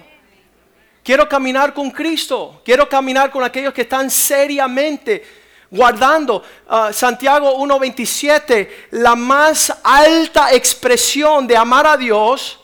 [1.02, 2.62] Quiero caminar con Cristo.
[2.66, 5.24] Quiero caminar con aquellos que están seriamente
[5.72, 6.44] guardando.
[6.70, 12.60] Uh, Santiago 1.27, la más alta expresión de amar a Dios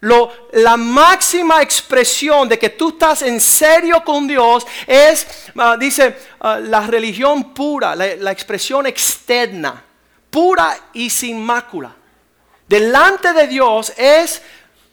[0.00, 5.26] lo, la máxima expresión de que tú estás en serio con Dios es,
[5.58, 9.84] ah, dice, ah, la religión pura, la, la, expresión externa,
[10.30, 11.94] pura y sin mácula.
[12.66, 14.40] Delante de Dios es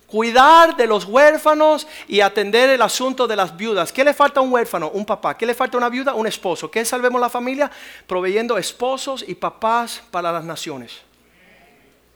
[0.07, 3.93] cuidar de los huérfanos y atender el asunto de las viudas.
[3.93, 4.89] ¿Qué le falta a un huérfano?
[4.89, 5.37] Un papá.
[5.37, 6.15] ¿Qué le falta a una viuda?
[6.15, 6.69] Un esposo.
[6.69, 7.71] ¿Qué salvemos la familia?
[8.07, 10.93] Proveyendo esposos y papás para las naciones.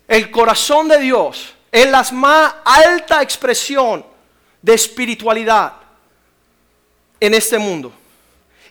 [0.07, 4.05] El corazón de Dios es la más alta expresión
[4.61, 5.73] de espiritualidad
[7.19, 7.93] en este mundo.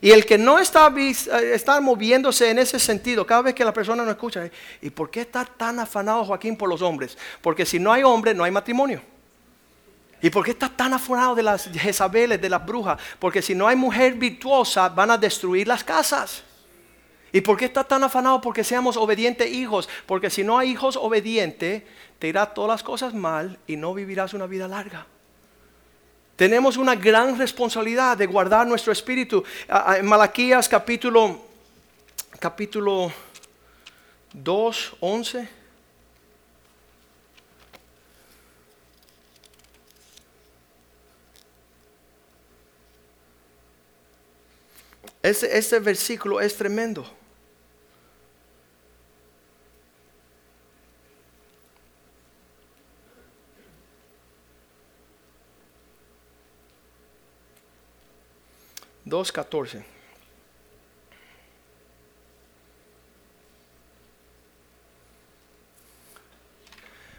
[0.03, 3.73] Y el que no está, eh, está, moviéndose en ese sentido, cada vez que la
[3.73, 4.49] persona no escucha,
[4.81, 7.17] ¿y por qué está tan afanado Joaquín por los hombres?
[7.41, 9.01] Porque si no hay hombre, no hay matrimonio.
[10.21, 12.99] ¿Y por qué está tan afanado de las Jezabeles, de las brujas?
[13.19, 16.43] Porque si no hay mujer virtuosa, van a destruir las casas.
[17.33, 18.41] ¿Y por qué está tan afanado?
[18.41, 19.87] Porque seamos obedientes hijos.
[20.05, 21.83] Porque si no hay hijos obedientes,
[22.19, 25.07] te irá todas las cosas mal y no vivirás una vida larga.
[26.35, 29.43] Tenemos una gran responsabilidad de guardar nuestro espíritu.
[29.95, 31.39] En Malaquías capítulo,
[32.39, 33.13] capítulo
[34.33, 35.49] 2, 11.
[45.21, 47.20] Ese, ese versículo es tremendo.
[59.11, 59.83] 2.14.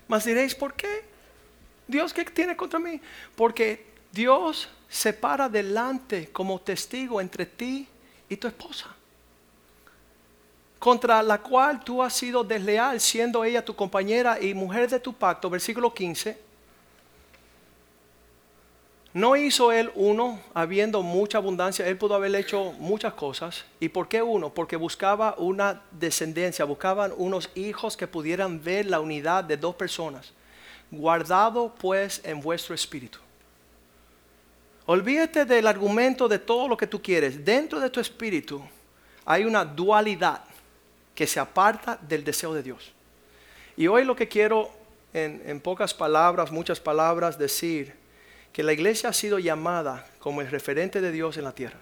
[0.08, 1.04] Mas diréis, ¿por qué?
[1.86, 3.00] Dios, ¿qué tiene contra mí?
[3.36, 7.86] Porque Dios se para delante como testigo entre ti
[8.28, 8.94] y tu esposa,
[10.78, 15.12] contra la cual tú has sido desleal, siendo ella tu compañera y mujer de tu
[15.12, 16.51] pacto, versículo 15
[19.14, 23.64] no hizo él uno, habiendo mucha abundancia, él pudo haber hecho muchas cosas.
[23.78, 24.54] ¿Y por qué uno?
[24.54, 30.32] Porque buscaba una descendencia, buscaban unos hijos que pudieran ver la unidad de dos personas.
[30.90, 33.18] Guardado pues en vuestro espíritu.
[34.86, 37.44] Olvídate del argumento de todo lo que tú quieres.
[37.44, 38.62] Dentro de tu espíritu
[39.26, 40.42] hay una dualidad
[41.14, 42.92] que se aparta del deseo de Dios.
[43.76, 44.70] Y hoy lo que quiero
[45.12, 48.01] en, en pocas palabras, muchas palabras, decir
[48.52, 51.78] que la iglesia ha sido llamada como el referente de Dios en la tierra.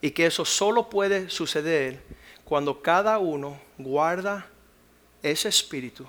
[0.00, 2.00] Y que eso solo puede suceder
[2.44, 4.46] cuando cada uno guarda
[5.22, 6.06] ese espíritu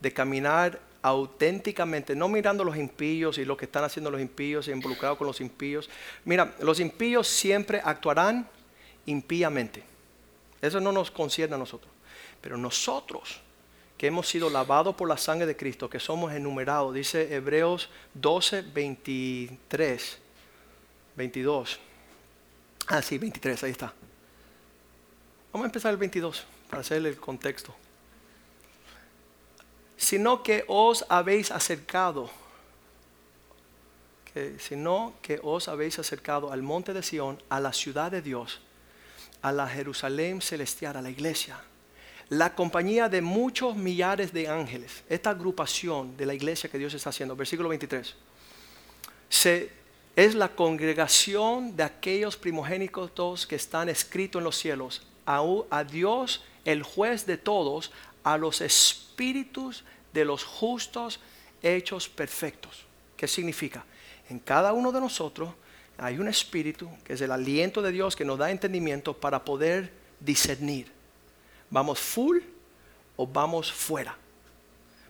[0.00, 5.18] de caminar auténticamente, no mirando los impíos y lo que están haciendo los impíos involucrados
[5.18, 5.90] con los impíos.
[6.24, 8.48] Mira, los impíos siempre actuarán
[9.06, 9.82] impíamente.
[10.60, 11.90] Eso no nos concierne a nosotros.
[12.40, 13.40] Pero nosotros,
[14.02, 18.62] que hemos sido lavados por la sangre de Cristo, que somos enumerados, dice Hebreos 12,
[18.62, 20.18] 23,
[21.14, 21.78] 22.
[22.88, 23.94] Ah, sí, 23, ahí está.
[25.52, 27.72] Vamos a empezar el 22 para hacerle el contexto
[29.96, 32.28] sino que os habéis acercado,
[34.34, 38.62] que, sino que os habéis acercado al monte de Sión, a la ciudad de Dios,
[39.42, 41.62] a la Jerusalén celestial, a la iglesia,
[42.32, 47.10] la compañía de muchos millares de ángeles, esta agrupación de la iglesia que Dios está
[47.10, 48.14] haciendo, versículo 23,
[49.28, 49.70] se,
[50.16, 56.82] es la congregación de aquellos primogénitos que están escritos en los cielos, a Dios, el
[56.82, 57.92] juez de todos,
[58.24, 61.20] a los espíritus de los justos
[61.62, 62.86] hechos perfectos.
[63.14, 63.84] ¿Qué significa?
[64.30, 65.50] En cada uno de nosotros
[65.98, 69.92] hay un espíritu que es el aliento de Dios que nos da entendimiento para poder
[70.18, 70.91] discernir.
[71.72, 72.38] ¿Vamos full
[73.16, 74.14] o vamos fuera?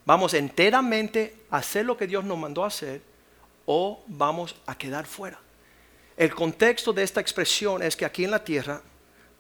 [0.06, 3.02] ¿Vamos enteramente a hacer lo que Dios nos mandó a hacer
[3.66, 5.40] o vamos a quedar fuera?
[6.16, 8.80] El contexto de esta expresión es que aquí en la tierra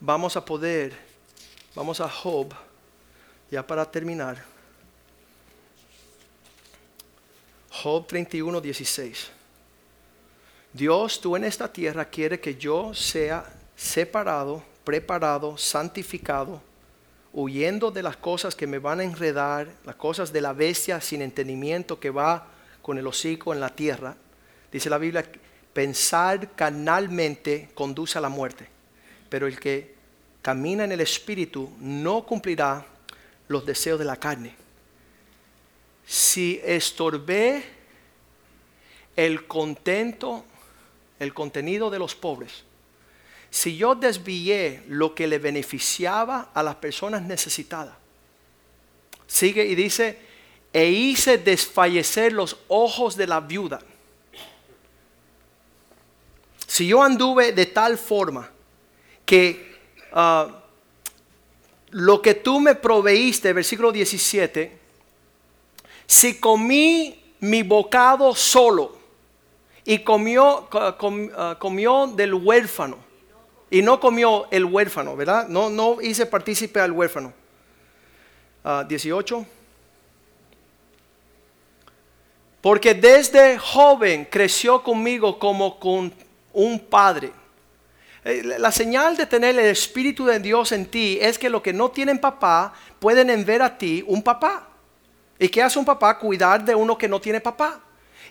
[0.00, 0.98] vamos a poder,
[1.76, 2.52] vamos a Job,
[3.52, 4.44] ya para terminar,
[7.70, 9.30] Job 31, 16.
[10.72, 13.44] Dios, tú en esta tierra quiere que yo sea
[13.76, 16.60] separado, preparado, santificado,
[17.32, 21.22] huyendo de las cosas que me van a enredar, las cosas de la bestia sin
[21.22, 22.48] entendimiento que va
[22.82, 24.16] con el hocico en la tierra.
[24.70, 25.24] Dice la Biblia,
[25.72, 28.68] pensar carnalmente conduce a la muerte,
[29.28, 29.94] pero el que
[30.42, 32.84] camina en el Espíritu no cumplirá
[33.48, 34.62] los deseos de la carne
[36.06, 37.64] si estorbé
[39.16, 40.44] el contento,
[41.18, 42.64] el contenido de los pobres,
[43.52, 47.94] si yo desvié lo que le beneficiaba a las personas necesitadas,
[49.26, 50.18] sigue y dice,
[50.72, 53.78] e hice desfallecer los ojos de la viuda.
[56.66, 58.50] Si yo anduve de tal forma
[59.26, 59.78] que
[60.12, 60.62] ah,
[61.90, 64.78] lo que tú me proveíste, versículo 17,
[66.06, 68.96] si comí mi bocado solo
[69.84, 73.11] y comió, ah, comió del huérfano
[73.72, 75.48] y no comió el huérfano, ¿verdad?
[75.48, 77.32] No, no hice partícipe al huérfano.
[78.86, 79.46] 18.
[79.46, 79.52] Ah,
[82.60, 86.12] Porque desde joven creció conmigo como con
[86.52, 87.32] un padre.
[88.26, 91.72] Eh, la señal de tener el Espíritu de Dios en ti es que los que
[91.72, 94.68] no tienen papá pueden ver a ti un papá.
[95.38, 96.18] ¿Y qué hace un papá?
[96.18, 97.80] Cuidar de uno que no tiene papá.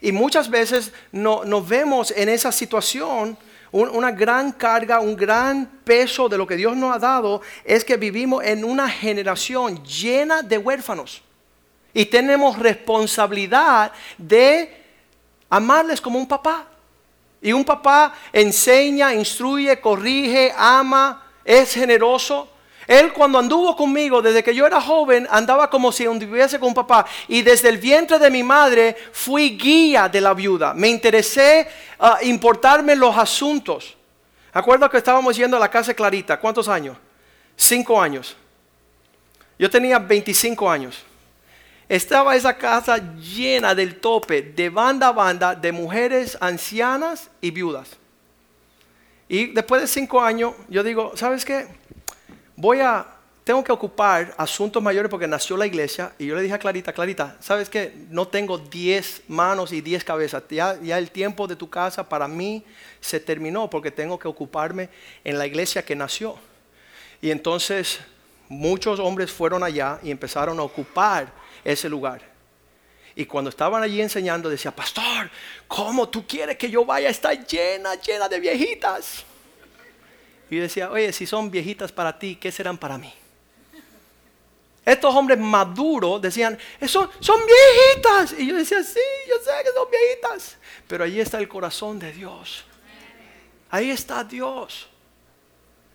[0.01, 3.35] Y muchas veces no, nos vemos en esa situación,
[3.71, 7.95] una gran carga, un gran peso de lo que Dios nos ha dado, es que
[7.95, 11.21] vivimos en una generación llena de huérfanos.
[11.93, 14.83] Y tenemos responsabilidad de
[15.49, 16.67] amarles como un papá.
[17.41, 22.50] Y un papá enseña, instruye, corrige, ama, es generoso.
[22.87, 27.05] Él cuando anduvo conmigo, desde que yo era joven, andaba como si anduviese con papá.
[27.27, 30.73] Y desde el vientre de mi madre fui guía de la viuda.
[30.73, 31.67] Me interesé
[31.99, 33.95] a importarme los asuntos.
[34.53, 36.39] Acuerdo que estábamos yendo a la casa Clarita.
[36.39, 36.97] ¿Cuántos años?
[37.55, 38.35] Cinco años.
[39.57, 41.03] Yo tenía 25 años.
[41.87, 47.89] Estaba esa casa llena del tope, de banda a banda, de mujeres ancianas y viudas.
[49.27, 51.67] Y después de cinco años, yo digo, ¿sabes qué?
[52.61, 53.07] Voy a,
[53.43, 56.93] tengo que ocupar asuntos mayores porque nació la iglesia y yo le dije a Clarita,
[56.93, 57.91] Clarita, ¿sabes qué?
[58.11, 60.43] No tengo 10 manos y 10 cabezas.
[60.49, 62.63] Ya, el tiempo de tu casa para mí
[62.99, 64.89] se terminó porque tengo que ocuparme
[65.23, 66.37] en la iglesia que nació.
[67.19, 67.99] Y entonces
[68.47, 71.33] muchos hombres fueron allá y empezaron a ocupar
[71.63, 72.21] ese lugar.
[73.15, 75.31] Y cuando estaban allí enseñando, decía, pastor,
[75.67, 77.09] ¿cómo tú quieres que yo vaya?
[77.09, 79.25] Está llena, llena de viejitas.
[80.51, 83.11] Y yo decía, oye, si son viejitas para ti, ¿qué serán para mí?
[84.83, 88.37] Estos hombres maduros decían, son, son viejitas.
[88.37, 88.99] Y yo decía, sí,
[89.29, 90.57] yo sé que son viejitas.
[90.89, 92.65] Pero ahí está el corazón de Dios.
[93.69, 94.89] Ahí está Dios.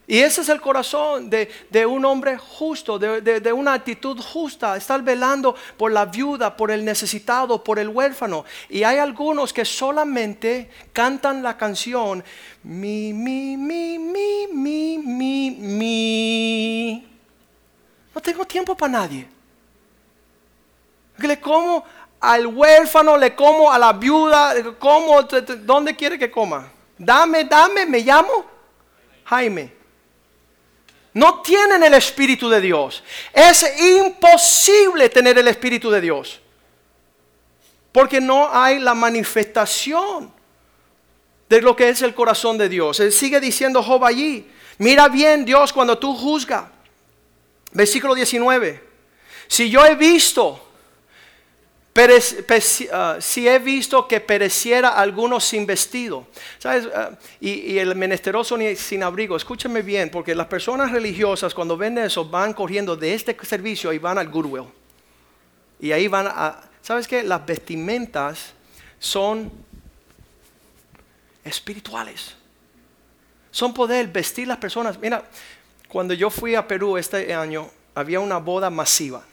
[0.09, 5.03] Y ese es el corazón de, un hombre justo, de, de, una actitud justa, estar
[5.03, 8.45] velando por la viuda, por el necesitado, por el huérfano.
[8.69, 12.23] Y hay algunos que solamente cantan la canción,
[12.63, 17.09] mi, mi, mi, mi, mi, mi, mi.
[18.15, 19.29] No tengo tiempo para nadie.
[21.19, 21.85] Le como
[22.21, 26.71] al huérfano, le como a la viuda, como, ¿dónde quiere que coma?
[26.97, 28.57] Dame, dame, me llamo
[29.25, 29.76] Jaime.
[31.17, 33.03] No tienen el Espíritu de Dios.
[33.33, 36.41] Es imposible tener el Espíritu de Dios.
[37.91, 40.31] Porque no hay la manifestación
[41.49, 43.01] de lo que es el corazón de Dios.
[43.01, 44.47] Él sigue diciendo Job allí.
[44.77, 46.65] Mira bien Dios cuando tú juzgas.
[47.73, 48.85] Versículo 19.
[49.49, 50.66] Si yo he visto
[52.93, 56.27] Ah, si he visto que pereciera alguno sin vestido,
[56.59, 56.87] ¿sabes?
[56.95, 62.29] Ah, y, el menesteroso sin abrigo, escúchame bien, porque las personas religiosas cuando ven eso
[62.29, 64.67] van corriendo de este servicio y van al Goodwill.
[65.81, 67.23] Y ahí van a, ¿sabes qué?
[67.23, 68.53] Las vestimentas
[68.99, 69.51] son
[71.45, 72.35] espirituales.
[73.51, 74.99] Son poder vestir las personas.
[74.99, 75.25] Mira,
[75.89, 79.25] cuando yo fui a Perú este año, había una boda masiva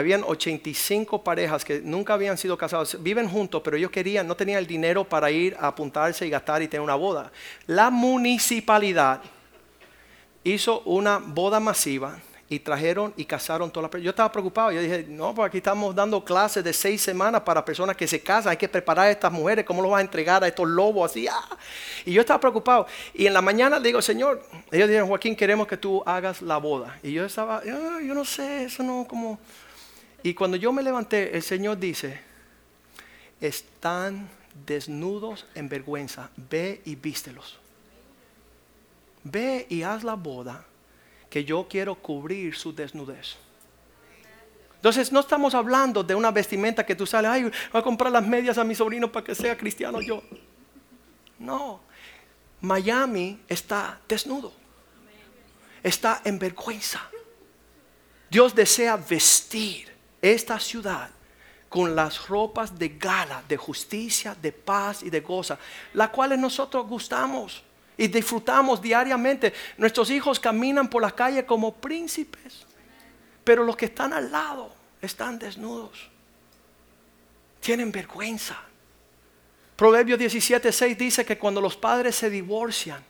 [0.00, 4.58] habían 85 parejas que nunca habían sido casados, viven juntos, pero ellos querían, no tenían
[4.58, 7.30] el dinero para ir a apuntarse y gastar y tener una boda.
[7.66, 9.22] La municipalidad
[10.44, 12.18] hizo una boda masiva
[12.50, 14.04] y trajeron y casaron todas las personas.
[14.06, 17.64] Yo estaba preocupado, yo dije, no, pues aquí estamos dando clases de seis semanas para
[17.64, 20.42] personas que se casan, hay que preparar a estas mujeres, ¿cómo los vas a entregar
[20.42, 21.28] a estos lobos así?
[21.28, 21.56] Ah.
[22.04, 22.88] Y yo estaba preocupado.
[23.14, 24.42] Y en la mañana le digo, Señor,
[24.72, 26.98] ellos dijeron, Joaquín, queremos que tú hagas la boda.
[27.04, 29.38] Y yo estaba, ah, yo no sé, eso no como...
[30.22, 32.20] Y cuando yo me levanté, el Señor dice,
[33.40, 34.28] están
[34.66, 37.58] desnudos en vergüenza, ve y vístelos.
[39.24, 40.64] Ve y haz la boda,
[41.28, 43.36] que yo quiero cubrir su desnudez.
[44.76, 48.26] Entonces no estamos hablando de una vestimenta que tú sales, ay, voy a comprar las
[48.26, 50.22] medias a mi sobrino para que sea cristiano yo.
[51.38, 51.80] No,
[52.62, 54.52] Miami está desnudo,
[55.82, 57.00] está en vergüenza.
[58.30, 59.90] Dios desea vestir
[60.20, 61.10] esta ciudad
[61.68, 65.58] con las ropas de gala, de justicia, de paz y de goza,
[65.94, 67.62] las cuales nosotros gustamos
[67.96, 69.52] y disfrutamos diariamente.
[69.76, 72.66] Nuestros hijos caminan por la calle como príncipes,
[73.44, 76.08] pero los que están al lado están desnudos,
[77.60, 78.56] tienen vergüenza.
[79.76, 83.02] Proverbios 17:6 dice que cuando los padres se divorcian,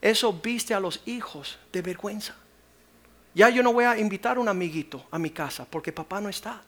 [0.00, 2.34] eso viste a los hijos de vergüenza.
[3.38, 6.60] Ya yo no voy a invitar un amiguito a mi casa porque papá no está.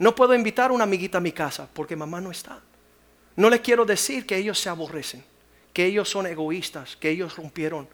[0.00, 2.58] No puedo invitar a una amiguita a mi casa porque mamá no está.
[3.36, 5.22] No les quiero decir que ellos se aborrecen,
[5.72, 7.88] que ellos son egoístas, que ellos rompieron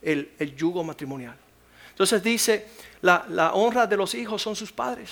[0.00, 1.36] el, yugo matrimonial.
[1.90, 2.68] Entonces dice,
[3.02, 5.10] la, la honra de los hijos son sus padres.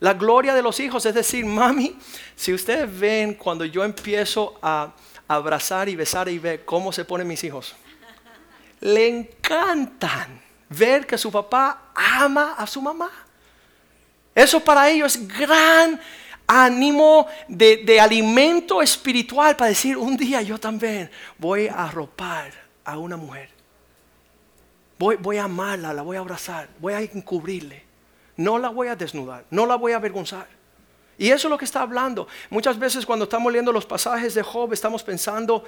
[0.00, 1.98] La gloria de los hijos, es decir, mami,
[2.34, 4.94] si ustedes ven cuando yo empiezo a
[5.28, 7.76] abrazar y besar y ver cómo se ponen mis hijos,
[8.80, 13.10] le encantan ver que su papá ama a su mamá.
[14.34, 16.00] Eso para ellos es gran
[16.46, 22.52] ánimo de, alimento espiritual para decir, un día yo también voy a arropar
[22.84, 23.50] a una mujer.
[24.98, 27.84] Voy, voy a amarla, la voy a abrazar, voy a encubrirle.
[28.36, 30.46] No la voy a desnudar, no la voy a avergonzar.
[31.18, 32.28] Y eso es lo que está hablando.
[32.50, 35.64] Muchas veces cuando estamos leyendo los pasajes de Job estamos pensando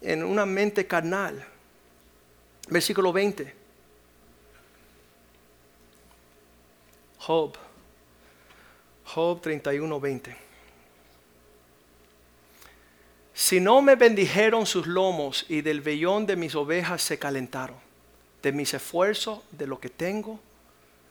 [0.00, 1.44] en una mente carnal.
[2.68, 3.61] Versículo 20.
[7.26, 7.52] Job,
[9.04, 10.36] Job 31, 20.
[13.32, 17.76] Si no me bendijeron sus lomos y del vellón de mis ovejas se calentaron,
[18.42, 20.40] de mis esfuerzos, de lo que tengo,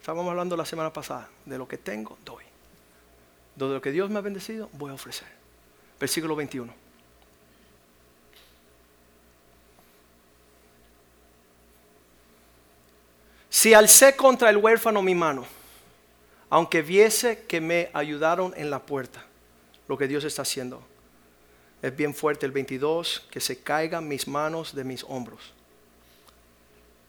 [0.01, 2.43] estábamos hablando la semana pasada, de lo que tengo, doy.
[3.55, 5.30] De lo que Dios me ha bendecido, voy a ofrecer.
[5.97, 6.74] Versículo 21.
[13.49, 15.45] Si alcé contra el huérfano mi mano,
[16.52, 19.24] aunque viese que me ayudaron en la puerta,
[19.88, 20.84] lo que Dios está haciendo.
[21.82, 25.54] Es bien fuerte el 22, que se caigan mis manos de mis hombros.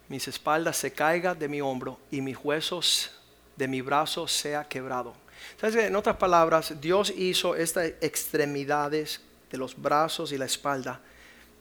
[0.09, 3.11] Mis espaldas se caigan de mi hombro y mis huesos
[3.57, 5.13] de mi brazo sea quebrado.
[5.61, 9.21] En otras palabras, Dios hizo estas extremidades
[9.51, 11.01] de los brazos y la espalda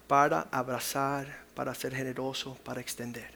[0.07, 3.31] para abrazar, para ser generoso, para extender.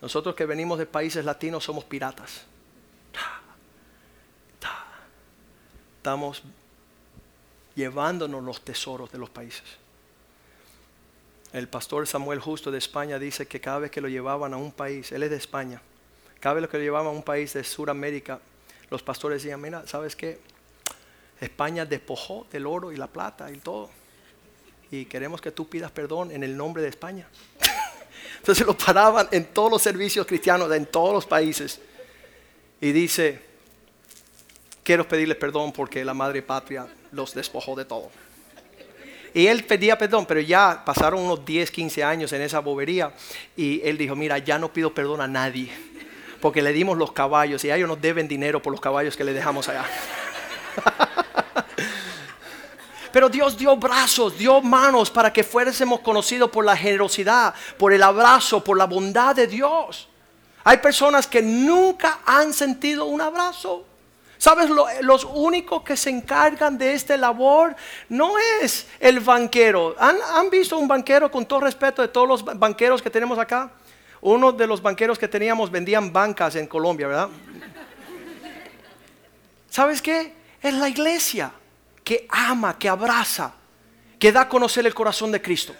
[0.00, 2.46] Nosotros que venimos de países latinos somos piratas
[6.02, 6.42] estamos
[7.76, 9.62] llevándonos los tesoros de los países.
[11.52, 14.72] El pastor Samuel Justo de España dice que cada vez que lo llevaban a un
[14.72, 15.80] país, él es de España,
[16.40, 18.40] cada vez que lo llevaban a un país de Sudamérica,
[18.90, 20.40] los pastores decían, mira, ¿sabes qué?
[21.40, 23.88] España despojó del oro y la plata y todo.
[24.90, 27.28] Y queremos que tú pidas perdón en el nombre de España.
[28.38, 31.80] Entonces lo paraban en todos los servicios cristianos, en todos los países.
[32.80, 33.51] Y dice,
[34.82, 38.10] quiero pedirles perdón porque la madre patria los despojó de todo.
[39.34, 43.12] Y él pedía perdón, pero ya pasaron unos 10, 15 años en esa bobería.
[43.56, 45.70] Y él dijo, mira, ya no pido perdón a nadie.
[46.40, 49.32] Porque le dimos los caballos y ellos nos deben dinero por los caballos que le
[49.32, 49.86] dejamos allá.
[53.12, 58.02] Pero Dios dio brazos, dio manos para que fuésemos conocidos por la generosidad, por el
[58.02, 60.08] abrazo, por la bondad de Dios.
[60.64, 63.86] Hay personas que nunca han sentido un abrazo.
[64.42, 64.68] ¿Sabes?
[65.02, 67.76] los únicos que se encargan de esta labor
[68.08, 69.94] no es el banquero.
[70.00, 73.70] ¿Han, visto un banquero con todo respeto de todos los banqueros que tenemos acá?
[74.20, 77.28] Uno de los banqueros que teníamos vendían bancas en Colombia, ¿verdad?
[79.70, 80.34] ¿Sabes qué?
[80.60, 81.52] Es la iglesia
[82.02, 83.54] que ama, que abraza,
[84.18, 85.72] que da a conocer el corazón de Cristo.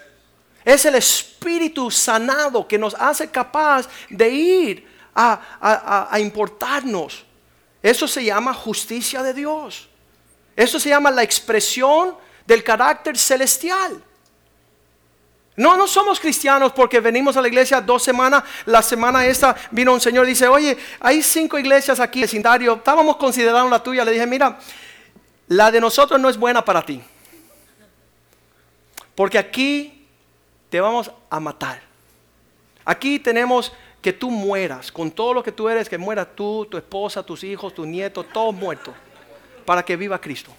[0.64, 7.26] Es el Espíritu sanado que nos hace capaz de ir a, a importarnos
[7.82, 9.88] eso se llama justicia de Dios.
[10.54, 12.16] Eso se llama la expresión
[12.46, 14.02] del carácter celestial.
[15.54, 18.42] No, no somos cristianos porque venimos a la iglesia dos semanas.
[18.64, 22.74] La semana esta vino un señor y dice, oye, hay cinco iglesias aquí vecindario.
[22.74, 24.04] Estábamos considerando la tuya.
[24.04, 24.58] Le dije, mira,
[25.48, 27.02] la de nosotros no es buena para ti.
[29.14, 30.06] Porque aquí
[30.70, 31.82] te vamos a matar.
[32.84, 33.72] Aquí tenemos
[34.02, 37.44] que tú mueras, con todo lo que tú eres, que muera tú, tu esposa, tus
[37.44, 38.94] hijos, tus nietos, todos muertos,
[39.64, 40.50] para que viva Cristo.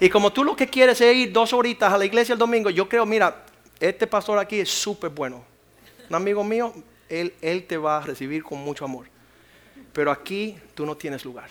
[0.00, 2.68] Y como tú lo que quieres es ir dos horitas a la iglesia el domingo,
[2.68, 3.46] yo creo, mira,
[3.78, 5.44] este pastor aquí es súper bueno.
[6.10, 6.74] Un amigo mío,
[7.08, 9.06] él, él te va a recibir con mucho amor.
[9.92, 11.48] Pero aquí tú no tienes lugar.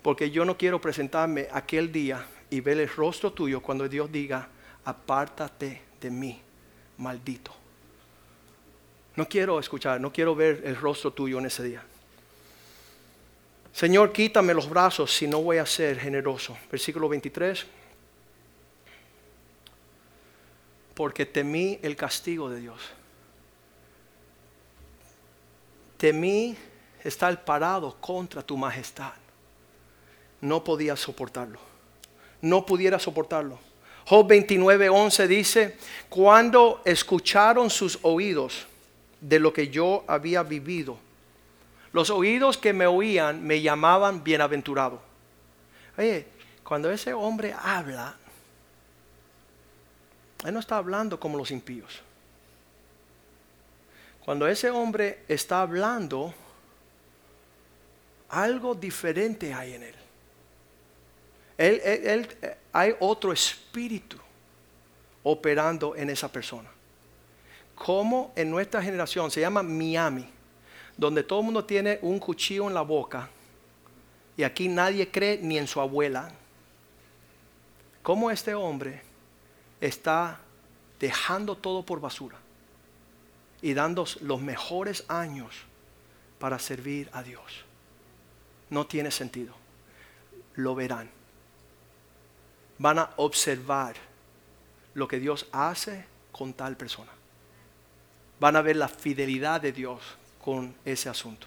[0.00, 4.48] Porque yo no quiero presentarme aquel día y ver el rostro tuyo cuando Dios diga,
[4.84, 6.40] apártate de mí,
[6.96, 7.52] maldito.
[9.18, 11.82] No quiero escuchar, no quiero ver el rostro tuyo en ese día.
[13.72, 16.56] Señor, quítame los brazos si no voy a ser generoso.
[16.70, 17.66] Versículo 23.
[20.94, 22.80] Porque temí el castigo de Dios.
[25.96, 26.56] Temí
[27.02, 29.14] estar parado contra tu majestad.
[30.40, 31.58] No podía soportarlo.
[32.40, 33.58] No pudiera soportarlo.
[34.06, 35.76] Job 29, 11 dice,
[36.08, 38.67] cuando escucharon sus oídos,
[39.20, 40.98] de lo que yo había vivido.
[41.92, 45.00] Los oídos que me oían me llamaban bienaventurado.
[45.96, 46.26] Oye,
[46.62, 48.16] cuando ese hombre habla,
[50.44, 52.00] él no está hablando como los impíos.
[54.24, 56.34] Cuando ese hombre está hablando,
[58.28, 59.94] algo diferente hay en él.
[61.56, 62.28] él,
[62.72, 64.18] hay otro espíritu
[65.24, 66.70] operando en esa persona
[67.78, 70.28] como en nuestra generación se llama Miami,
[70.96, 73.30] donde todo el mundo tiene un cuchillo en la boca
[74.36, 76.30] y aquí nadie cree ni en su abuela,
[78.02, 79.02] cómo este hombre
[79.80, 80.40] está
[80.98, 82.36] dejando todo por basura
[83.62, 85.54] y dando los mejores años
[86.40, 87.64] para servir a Dios.
[88.70, 89.54] No tiene sentido.
[90.54, 91.10] Lo verán.
[92.78, 93.96] Van a observar
[94.94, 97.17] lo que Dios hace con tal persona
[98.40, 100.00] van a ver la fidelidad de Dios
[100.42, 101.46] con ese asunto.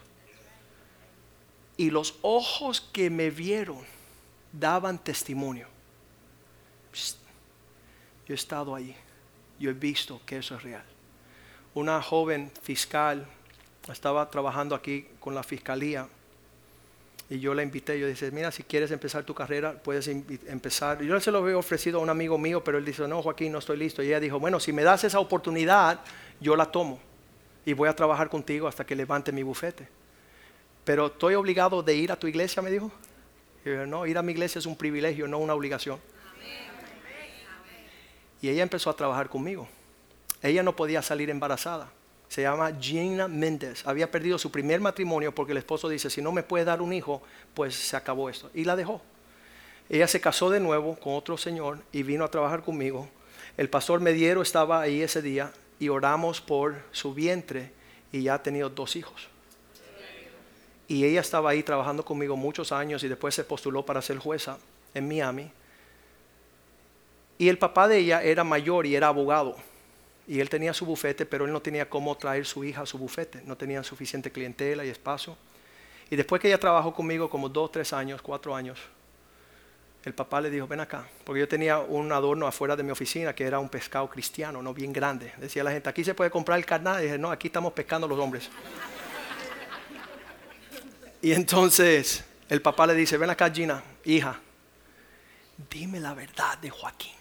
[1.78, 3.84] Y los ojos que me vieron
[4.52, 5.68] daban testimonio.
[8.28, 8.96] Yo he estado ahí,
[9.60, 10.84] yo he visto que eso es real.
[11.74, 13.26] Una joven fiscal
[13.90, 16.08] estaba trabajando aquí con la fiscalía
[17.32, 21.02] y yo la invité, yo dije, mira, si quieres empezar tu carrera, puedes empezar.
[21.02, 23.60] Yo se lo había ofrecido a un amigo mío, pero él dice, no, Joaquín, no
[23.60, 24.04] estoy listo.
[24.04, 26.02] Y ella dijo, bueno, si me das esa oportunidad,
[26.42, 27.00] yo la tomo
[27.66, 29.88] y voy a trabajar contigo hasta que levante mi bufete.
[30.84, 32.92] Pero estoy obligado de ir a tu iglesia, me dijo.
[33.88, 36.02] no, ir a mi iglesia es un privilegio, no una obligación.
[38.42, 39.70] Y ella empezó a trabajar conmigo.
[40.42, 41.94] Ella no podía salir embarazada.
[42.32, 43.86] Se llama Gina Méndez.
[43.86, 46.94] Había perdido su primer matrimonio porque el esposo dice, si no me puede dar un
[46.94, 47.22] hijo,
[47.54, 48.50] pues se acabó esto.
[48.54, 49.02] Y la dejó.
[49.90, 53.10] Ella se casó de nuevo con otro señor y vino a trabajar conmigo.
[53.58, 57.74] El pastor Mediero estaba ahí ese día y oramos por su vientre
[58.14, 59.28] y ya ha tenido dos hijos.
[60.88, 64.58] Y ella estaba ahí trabajando conmigo muchos años y después se postuló para ser jueza
[64.94, 65.52] en Miami.
[67.38, 69.58] Y el papá de ella era mayor y era abogado.
[70.32, 72.98] Y él tenía su bufete, pero él no tenía cómo traer su hija a su
[72.98, 75.36] bufete, no tenía suficiente clientela y espacio.
[76.10, 78.80] Y después que ella trabajó conmigo como dos, tres años, cuatro años,
[80.06, 83.36] el papá le dijo, ven acá, porque yo tenía un adorno afuera de mi oficina
[83.36, 85.34] que era un pescado cristiano, no bien grande.
[85.38, 87.02] Decía la gente, aquí se puede comprar el carnal.
[87.02, 88.50] Y dije, no, aquí estamos pescando los hombres.
[91.22, 94.40] y entonces el papá le dice, ven acá Gina, hija,
[95.70, 97.16] dime la verdad de Joaquín.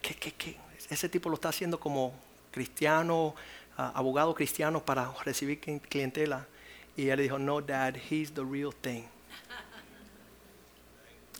[0.00, 0.67] ¿Qué, qué, qué?
[0.88, 2.14] Ese tipo lo está haciendo como
[2.50, 3.34] cristiano,
[3.76, 6.46] ah, abogado cristiano para recibir clientela.
[6.96, 9.04] Y él dijo, no, dad, he's the real thing.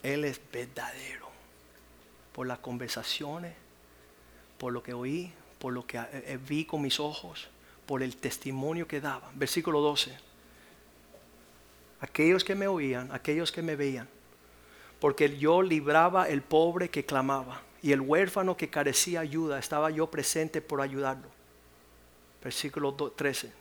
[0.03, 1.29] Él es verdadero.
[2.33, 3.55] Por las conversaciones,
[4.59, 7.49] por lo que oí, por lo que eh, eh, vi con mis ojos,
[7.87, 9.31] por el testimonio que daba.
[9.35, 10.17] Versículo 12.
[12.01, 14.09] Aquellos que me oían, aquellos que me veían,
[15.01, 20.11] porque yo libraba el pobre que clamaba y el huérfano que carecía ayuda, estaba yo
[20.11, 21.29] presente por ayudarlo.
[22.43, 23.53] Versículo 13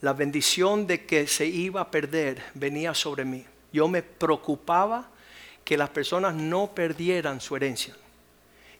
[0.00, 3.44] la bendición de que se iba a perder venía sobre mí.
[3.72, 5.10] Yo me preocupaba
[5.64, 7.94] que las personas no perdieran su herencia.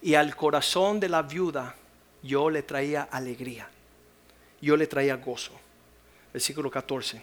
[0.03, 1.76] Y al corazón de la viuda
[2.22, 3.68] yo le traía alegría.
[4.62, 5.53] Yo le traía gozo.
[6.33, 7.22] Versículo 14.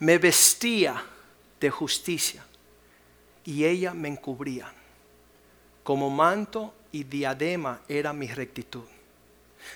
[0.00, 1.02] Me vestía
[1.58, 2.44] de justicia
[3.48, 4.70] y ella me encubría.
[5.82, 8.84] Como manto y diadema era mi rectitud.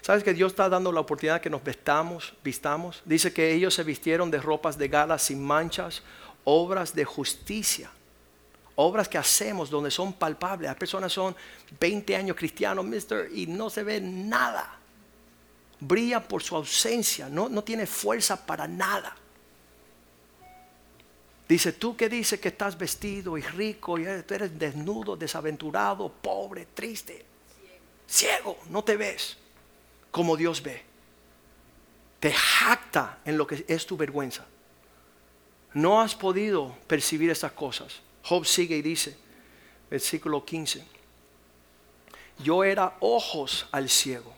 [0.02, 3.00] ¿Sabes que Dios está dando la oportunidad que nos vestamos, vistamos?
[3.06, 6.02] Dice que ellos se vistieron de ropas de gala sin manchas,
[6.44, 7.90] obras de justicia,
[8.76, 10.68] obras que hacemos donde son palpables.
[10.68, 11.34] Las personas son
[11.80, 14.78] 20 años cristianos, mister, y no se ve nada.
[15.80, 19.16] Brilla por su ausencia, no, no tiene fuerza para nada.
[21.52, 27.26] Dice, tú que dices que estás vestido y rico y eres desnudo, desaventurado, pobre, triste,
[28.06, 29.36] ciego no te ves
[30.10, 30.82] como Dios ve.
[32.20, 34.46] Te jacta en lo que es tu vergüenza.
[35.74, 38.00] No has podido percibir esas cosas.
[38.22, 39.14] Job sigue y dice,
[39.90, 40.82] versículo 15,
[42.38, 44.32] yo era ojos al ciego,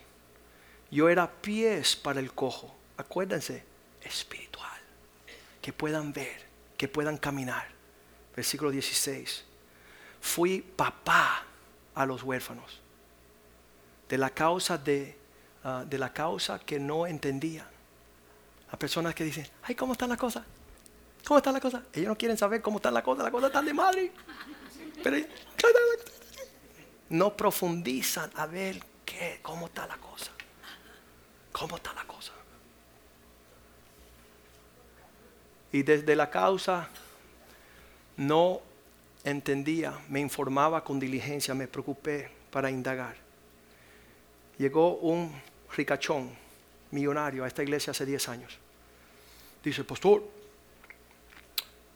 [0.91, 2.75] yo era pies para el cojo.
[2.97, 3.63] Acuérdense,
[4.03, 4.81] espiritual,
[5.63, 6.44] que puedan ver,
[6.77, 7.69] que puedan caminar.
[8.35, 9.45] Versículo 16,
[10.21, 11.45] fui papá
[11.95, 12.81] a los huérfanos
[14.09, 15.17] de la causa de
[15.67, 17.67] Ah, de la causa que no entendían.
[18.71, 20.45] A personas que dicen, ay, ¿cómo está la cosa?
[21.25, 21.83] ¿Cómo está la cosa?
[21.91, 24.13] Ellos no quieren saber cómo está la cosa, la cosa está de madre.
[25.03, 25.17] Pero
[27.09, 30.33] no profundizan a ver qué, cómo está la cosa.
[31.51, 32.33] ¿Cómo está la cosa?
[35.75, 36.89] Y desde la causa
[38.17, 38.63] no
[39.25, 43.17] entendía, me informaba con diligencia, me preocupé para indagar.
[44.57, 45.35] Llegó un
[45.77, 46.31] ricachón,
[46.93, 48.57] millonario, a esta iglesia hace 10 años.
[49.65, 50.23] Dice, pastor,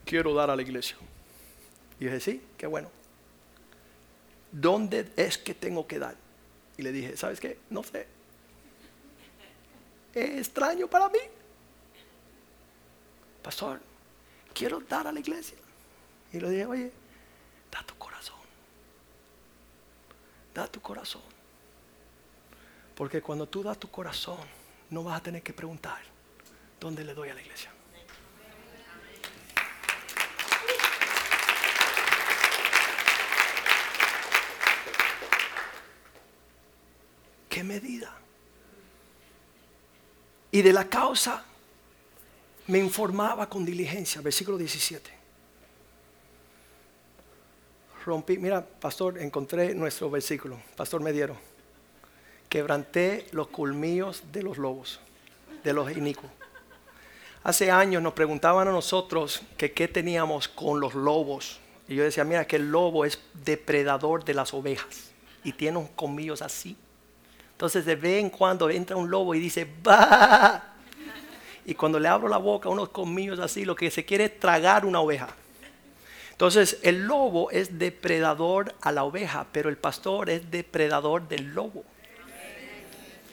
[0.04, 0.96] quiero dar a la iglesia.
[2.00, 2.90] Y dije, sí, qué bueno.
[4.50, 6.16] ¿Dónde es que tengo que dar?
[6.76, 7.58] Y le dije, ¿sabes qué?
[7.70, 8.08] No sé.
[10.16, 11.20] Es extraño para mí.
[13.48, 13.80] Pastor,
[14.52, 15.56] quiero dar a la iglesia.
[16.34, 16.92] Y le dije, oye,
[17.72, 18.36] da tu corazón.
[20.52, 21.22] Da tu corazón.
[22.94, 24.36] Porque cuando tú das tu corazón,
[24.90, 25.98] no vas a tener que preguntar,
[26.78, 27.72] ¿dónde le doy a la iglesia?
[37.48, 38.14] ¿Qué medida?
[40.50, 41.47] Y de la causa
[42.68, 45.10] me informaba con diligencia, versículo 17.
[48.06, 51.48] Rompí, mira, pastor, encontré nuestro versículo, pastor Mediero
[52.48, 55.00] quebranté los colmillos de los lobos,
[55.62, 56.32] de los inicuos.
[57.44, 61.60] Hace años nos preguntaban a nosotros que qué teníamos con los lobos.
[61.86, 65.10] Y yo decía, mira que el lobo es depredador de las ovejas
[65.44, 66.76] y tiene unos colmillos así.
[67.52, 70.74] Entonces de vez en cuando entra un lobo y dice, ¡bah!
[71.68, 74.86] Y cuando le abro la boca, unos colmillos así, lo que se quiere es tragar
[74.86, 75.28] una oveja.
[76.30, 81.84] Entonces el lobo es depredador a la oveja, pero el pastor es depredador del lobo.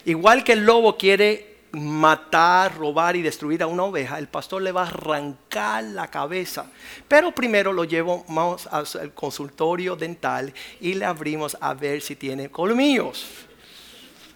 [0.04, 4.70] Igual que el lobo quiere matar, robar y destruir a una oveja, el pastor le
[4.70, 6.66] va a arrancar la cabeza.
[7.08, 13.24] Pero primero lo llevamos al consultorio dental y le abrimos a ver si tiene colmillos.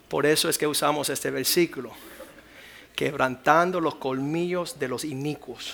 [0.09, 1.92] Por eso es que usamos este versículo.
[3.01, 5.72] Quebrantando los colmillos de los inicuos,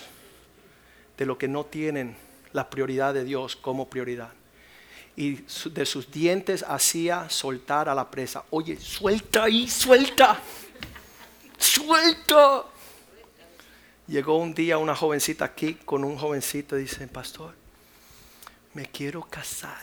[1.18, 2.16] de los que no tienen
[2.52, 4.30] la prioridad de Dios como prioridad.
[5.16, 8.44] y de sus dientes hacía soltar a la presa.
[8.50, 10.38] Oye, suelta ahí, suelta,
[11.58, 12.62] suelta.
[14.06, 17.54] Llegó un día una jovencita aquí con un jovencito dice, pastor,
[18.72, 19.82] me quiero casar.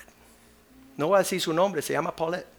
[0.96, 2.53] No voy a decir su nombre, se llama Paulette.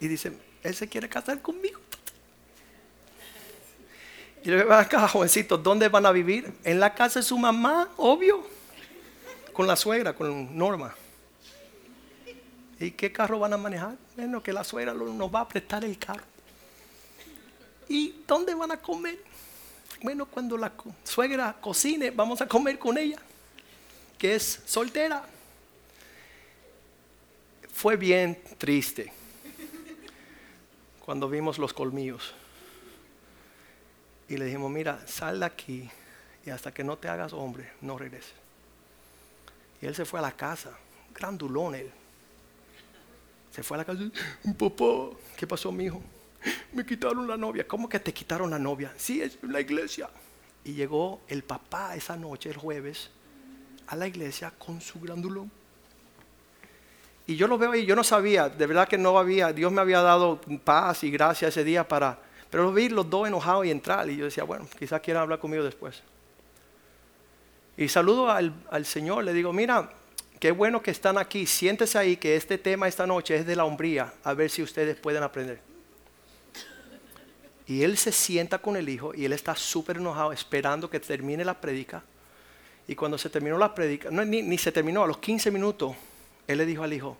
[0.00, 0.32] Y dice,
[0.62, 1.80] él se quiere casar conmigo.
[4.42, 6.52] Y le digo, "Ven acá, jovencito, ¿dónde van a vivir?
[6.64, 8.46] En la casa de su mamá, obvio.
[9.52, 10.94] Con la suegra, con Norma.
[12.78, 13.96] ¿Y qué carro van a manejar?
[14.16, 16.24] Bueno, que la suegra nos va a prestar el carro.
[17.88, 19.18] ¿Y dónde van a comer?
[20.02, 20.72] Bueno, cuando la
[21.04, 23.18] suegra cocine, vamos a comer con ella,
[24.18, 25.24] que es soltera.
[27.72, 29.12] Fue bien triste
[31.06, 32.34] cuando vimos los colmillos.
[34.28, 35.88] Y le dijimos, mira, sal de aquí
[36.44, 38.34] y hasta que no te hagas hombre, no regreses.
[39.80, 40.76] Y él se fue a la casa,
[41.14, 41.92] grandulón él.
[43.52, 44.02] Se fue a la casa,
[44.58, 46.02] papá, ¿qué pasó, mi hijo?
[46.72, 47.66] Me quitaron la novia.
[47.66, 48.92] ¿Cómo que te quitaron la novia?
[48.96, 50.10] Sí, es la iglesia.
[50.64, 53.10] Y llegó el papá esa noche, el jueves,
[53.86, 55.52] a la iglesia con su grandulón.
[57.26, 59.80] Y yo lo veo ahí, yo no sabía, de verdad que no había, Dios me
[59.80, 62.18] había dado paz y gracia ese día para,
[62.50, 65.40] pero lo vi los dos enojados y entrar y yo decía, bueno, quizás quieran hablar
[65.40, 66.02] conmigo después.
[67.76, 69.90] Y saludo al, Señor, le digo, mira,
[70.38, 73.64] qué bueno que están aquí, siéntese ahí que este tema esta noche es de la
[73.64, 75.60] hombría, a ver si ustedes pueden aprender.
[77.66, 81.44] Y él se sienta con el hijo y él está súper enojado esperando que termine
[81.44, 82.04] la prédica.
[82.86, 85.96] Y cuando se terminó la prédica, no, ni, ni se terminó, a los 15 minutos,
[86.46, 87.16] él le dijo al hijo,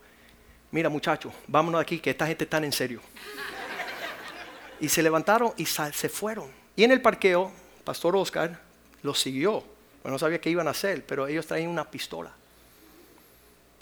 [0.70, 3.00] mira muchacho, vámonos de aquí, que esta gente está en serio.
[4.80, 6.50] Y se levantaron y se fueron.
[6.76, 7.50] Y en el parqueo,
[7.84, 8.60] Pastor Oscar
[9.02, 9.64] los siguió.
[10.02, 12.32] Bueno, no sabía qué iban a hacer, pero ellos traían una pistola.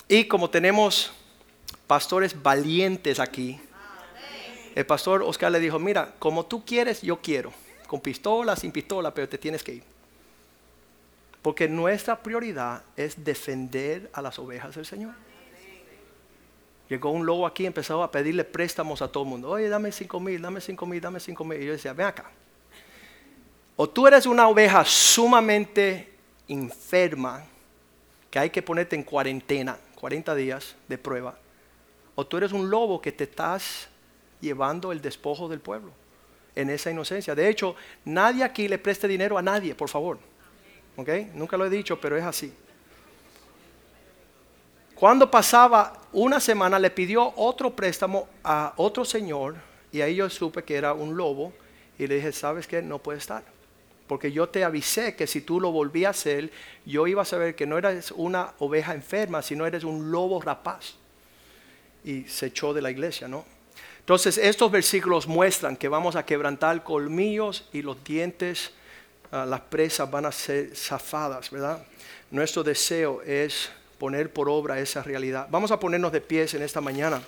[0.09, 1.13] Y como tenemos
[1.87, 3.61] pastores valientes aquí,
[4.75, 7.53] el pastor Oscar le dijo, mira, como tú quieres, yo quiero.
[7.87, 9.85] Con pistola, sin pistola, pero te tienes que ir.
[11.43, 15.15] Porque nuestra prioridad es defender a las ovejas del Señor.
[16.89, 19.51] Llegó un lobo aquí y empezó a pedirle préstamos a todo el mundo.
[19.51, 21.61] Oye, dame cinco mil, dame cinco mil, dame cinco mil.
[21.61, 22.31] Y yo decía, ven acá.
[23.77, 26.13] O tú eres una oveja sumamente
[26.47, 27.45] enferma,
[28.31, 31.39] que hay que ponerte en cuarentena, 40 días de prueba.
[32.15, 33.89] O tú eres un lobo que te estás
[34.41, 35.91] llevando el despojo del pueblo
[36.55, 37.35] en esa inocencia.
[37.35, 37.75] De hecho,
[38.05, 40.19] nadie aquí le preste dinero a nadie, por favor.
[41.35, 42.53] Nunca lo he dicho, pero es así.
[44.95, 49.57] Cuando pasaba una semana le pidió otro préstamo a otro señor
[49.91, 51.53] y ahí yo supe que era un lobo
[51.99, 52.81] y le dije, ¿sabes qué?
[52.83, 53.43] No puede estar.
[54.07, 56.51] Porque yo te avisé que si tú lo volvías a hacer,
[56.85, 60.95] yo iba a saber que no eres una oveja enferma, sino eres un lobo rapaz.
[62.05, 63.45] Y se echó de la iglesia, ¿no?
[64.01, 68.73] Entonces estos versículos muestran que vamos a quebrantar colmillos y los dientes,
[69.33, 71.83] ah, las presas van a ser zafadas, ¿verdad?
[72.31, 73.71] Nuestro deseo es
[74.05, 75.49] poner por obra esa realidad.
[75.51, 77.23] Vamos a ponernos de pies en esta mañana,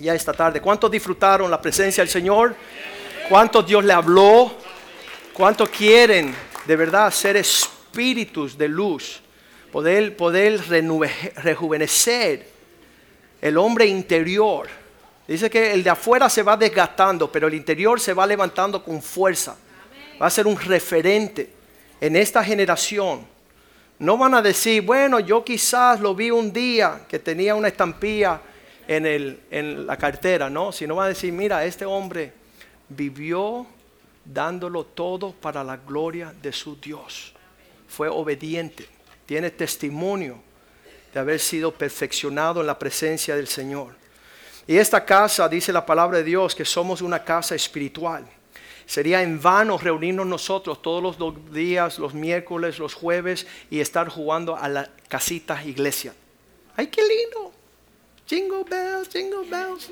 [0.00, 0.60] ya esta tarde.
[0.60, 2.56] ¿Cuántos disfrutaron la presencia del Señor?
[3.28, 4.50] ¿Cuántos Dios le habló?
[5.32, 6.34] ¿Cuántos quieren
[6.66, 9.20] de verdad ser espíritus de luz?
[9.70, 10.60] Poder, poder
[11.36, 12.48] rejuvenecer
[13.40, 14.66] el hombre interior.
[15.28, 19.00] Dice que el de afuera se va desgastando, pero el interior se va levantando con
[19.00, 19.56] fuerza.
[20.20, 21.48] Va a ser un referente
[22.00, 23.35] en esta generación.
[23.98, 28.40] No van a decir, bueno, yo quizás lo vi un día que tenía una estampilla
[28.86, 32.32] en, el- en la cartera, no, sino van a decir, mira, este hombre
[32.88, 33.66] vivió
[34.24, 37.32] dándolo todo para la gloria de su Dios.
[37.88, 38.86] Fue obediente,
[39.24, 40.38] tiene testimonio
[41.14, 43.94] de haber sido perfeccionado en la presencia del Señor.
[44.66, 48.26] Y esta casa, dice la palabra de Dios, que somos una casa espiritual.
[48.86, 54.56] Sería en vano reunirnos nosotros todos los días, los miércoles, los jueves, y estar jugando
[54.56, 56.14] a la casita iglesia.
[56.76, 57.52] ¡Ay, qué lindo!
[58.26, 59.90] Jingle bells, jingle bells.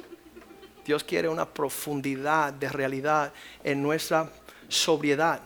[0.85, 3.33] Dios quiere una profundidad de realidad
[3.65, 4.31] en nuestra
[4.69, 5.41] sobriedad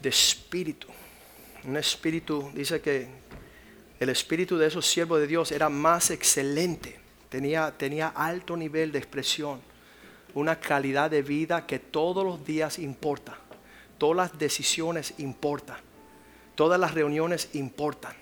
[0.00, 0.88] de espíritu.
[1.64, 3.08] Un espíritu, dice que
[4.00, 8.98] el espíritu de esos siervos de Dios era más excelente, tenía, tenía alto nivel de
[8.98, 9.60] expresión,
[10.36, 13.38] una calidad de vida que todos los días importa,
[13.96, 15.78] todas las decisiones importan,
[16.54, 18.14] todas las reuniones importan,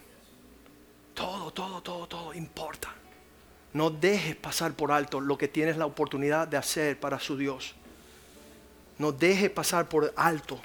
[1.12, 2.94] todo, todo, todo, todo importa.
[3.72, 7.74] No dejes pasar por alto lo que tienes la oportunidad de hacer para su Dios.
[8.96, 10.60] No dejes pasar por alto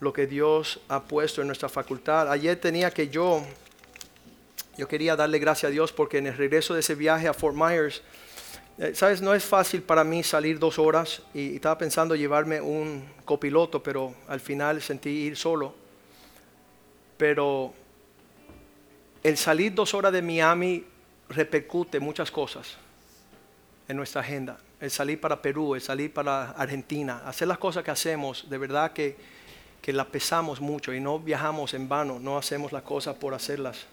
[0.00, 2.30] lo que Dios ha puesto en nuestra facultad.
[2.30, 3.42] Ayer tenía que yo,
[4.76, 7.56] yo quería darle gracias a Dios porque en el regreso de ese viaje a Fort
[7.56, 8.02] Myers,
[8.92, 13.82] sabes, no es fácil para mí salir dos horas y, estaba pensando llevarme un copiloto,
[13.82, 15.74] pero al final sentí ir solo.
[17.16, 17.72] Pero
[19.22, 20.84] el salir dos horas de Miami
[21.28, 22.76] repercute muchas cosas
[23.88, 24.58] en nuestra agenda.
[24.78, 28.92] El salir para Perú, el salir para Argentina, hacer las cosas que hacemos, de verdad
[28.92, 29.16] que,
[29.80, 33.86] que la pesamos mucho y no viajamos en vano, no hacemos las cosas por hacerlas,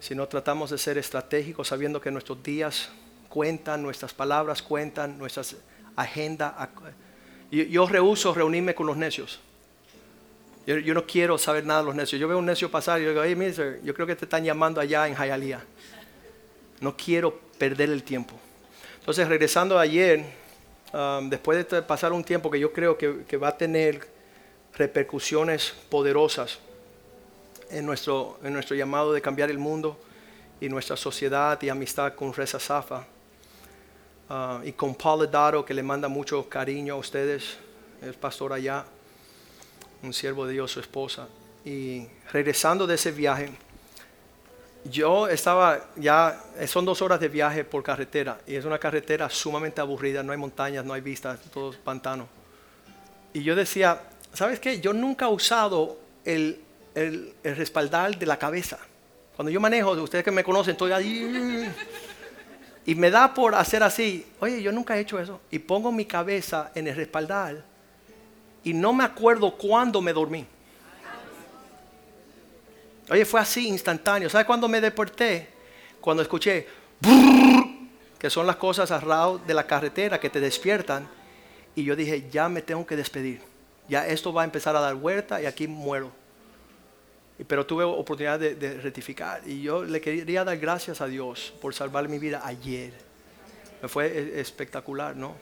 [0.00, 2.88] sino tratamos de ser estratégicos sabiendo que nuestros días
[3.30, 5.56] cuentan, nuestras palabras cuentan, nuestras
[5.96, 6.52] agendas.
[7.50, 9.40] Yo, yo rehuso reunirme con los necios.
[10.66, 12.20] Yo, no quiero saber nada de los necios.
[12.20, 14.44] Yo veo un necio pasar y yo digo, hey, mister, yo creo que te están
[14.44, 15.62] llamando allá en Hialeah.
[16.80, 18.38] No quiero perder el tiempo.
[18.98, 20.24] Entonces, regresando ayer,
[20.92, 24.06] um, después de pasar un tiempo que yo creo que, que, va a tener
[24.74, 26.58] repercusiones poderosas
[27.70, 29.98] en nuestro, en nuestro llamado de cambiar el mundo
[30.60, 33.06] y nuestra sociedad y amistad con Reza Zafa.
[34.30, 37.58] Uh, y con Paul Daro, que le manda mucho cariño a ustedes,
[38.00, 38.84] el pastor allá,
[40.04, 41.26] un siervo de Dios, su esposa.
[41.64, 43.50] Y regresando de ese viaje,
[44.84, 49.80] yo estaba ya, son dos horas de viaje por carretera y es una carretera sumamente
[49.80, 52.28] aburrida, no hay montañas, no hay vistas, todo es pantano.
[53.32, 54.00] Y yo decía,
[54.32, 54.80] ¿sabes qué?
[54.80, 56.60] Yo nunca he usado el,
[56.94, 58.78] el, el respaldar de la cabeza.
[59.34, 61.68] Cuando yo manejo, ustedes que me conocen, estoy ahí
[62.90, 64.26] y me da por hacer así.
[64.40, 65.40] Oye, yo nunca he hecho eso.
[65.48, 67.62] Y pongo mi cabeza en el respaldar
[68.64, 70.44] y no me acuerdo cuándo me dormí.
[73.08, 74.28] Oye, fue así, instantáneo.
[74.28, 75.50] ¿Sabes cuándo me desperté?
[76.00, 76.66] Cuando escuché,
[78.18, 81.08] que son las cosas al de la carretera que te despiertan.
[81.76, 83.40] Y yo dije, ya me tengo que despedir.
[83.88, 86.10] Ya esto va a empezar a dar vuelta y aquí muero.
[87.46, 89.42] Pero tuve oportunidad de, rectificar.
[89.46, 92.92] Y yo le quería dar gracias a Dios por salvar mi vida ayer.
[93.82, 95.34] Me fue espectacular, ¿no?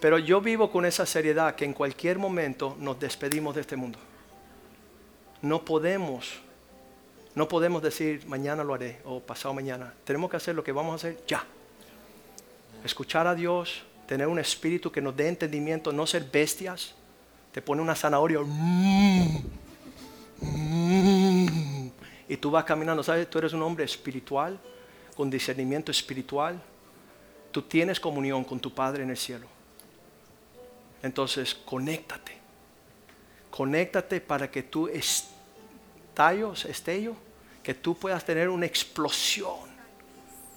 [0.00, 3.98] Pero yo vivo con esa seriedad que en cualquier momento nos despedimos de este mundo.
[5.42, 6.40] No podemos
[7.38, 9.94] no podemos decir mañana lo haré o pasado mañana.
[10.02, 11.44] Tenemos que hacer lo que vamos a hacer ya.
[12.82, 16.96] Escuchar a Dios, tener un espíritu que nos dé entendimiento, no ser bestias.
[17.52, 18.40] Te pone una zanahoria
[22.28, 23.02] y tú vas caminando.
[23.02, 23.28] ¿Sabes?
[23.28, 24.58] Tú eres un hombre espiritual,
[25.16, 26.60] con discernimiento espiritual.
[27.50, 29.46] Tú tienes comunión con tu Padre en el cielo.
[31.02, 32.38] Entonces, conéctate.
[33.50, 37.16] Conéctate para que tú estallos, estello,
[37.62, 39.68] que tú puedas tener una explosión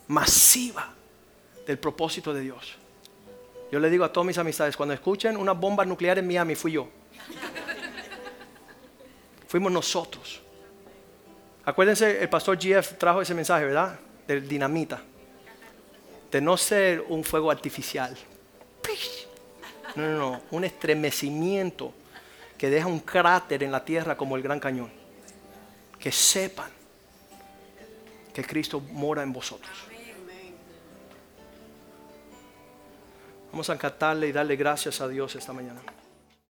[0.07, 0.93] masiva
[1.65, 2.75] del propósito de Dios.
[3.71, 6.73] Yo le digo a todas mis amistades, cuando escuchen una bomba nuclear en Miami, fui
[6.73, 6.89] yo.
[9.47, 10.41] Fuimos nosotros.
[11.63, 13.99] Acuérdense, el pastor GF trajo ese mensaje, ¿verdad?
[14.27, 15.01] Del dinamita.
[16.31, 18.17] De no ser un fuego artificial.
[19.95, 20.41] No, no, no.
[20.51, 21.93] Un estremecimiento
[22.57, 24.91] que deja un cráter en la tierra como el Gran Cañón.
[25.99, 26.71] Que sepan
[28.33, 29.71] que Cristo mora en vosotros.
[33.51, 35.81] Vamos a cantarle y darle gracias a Dios esta mañana.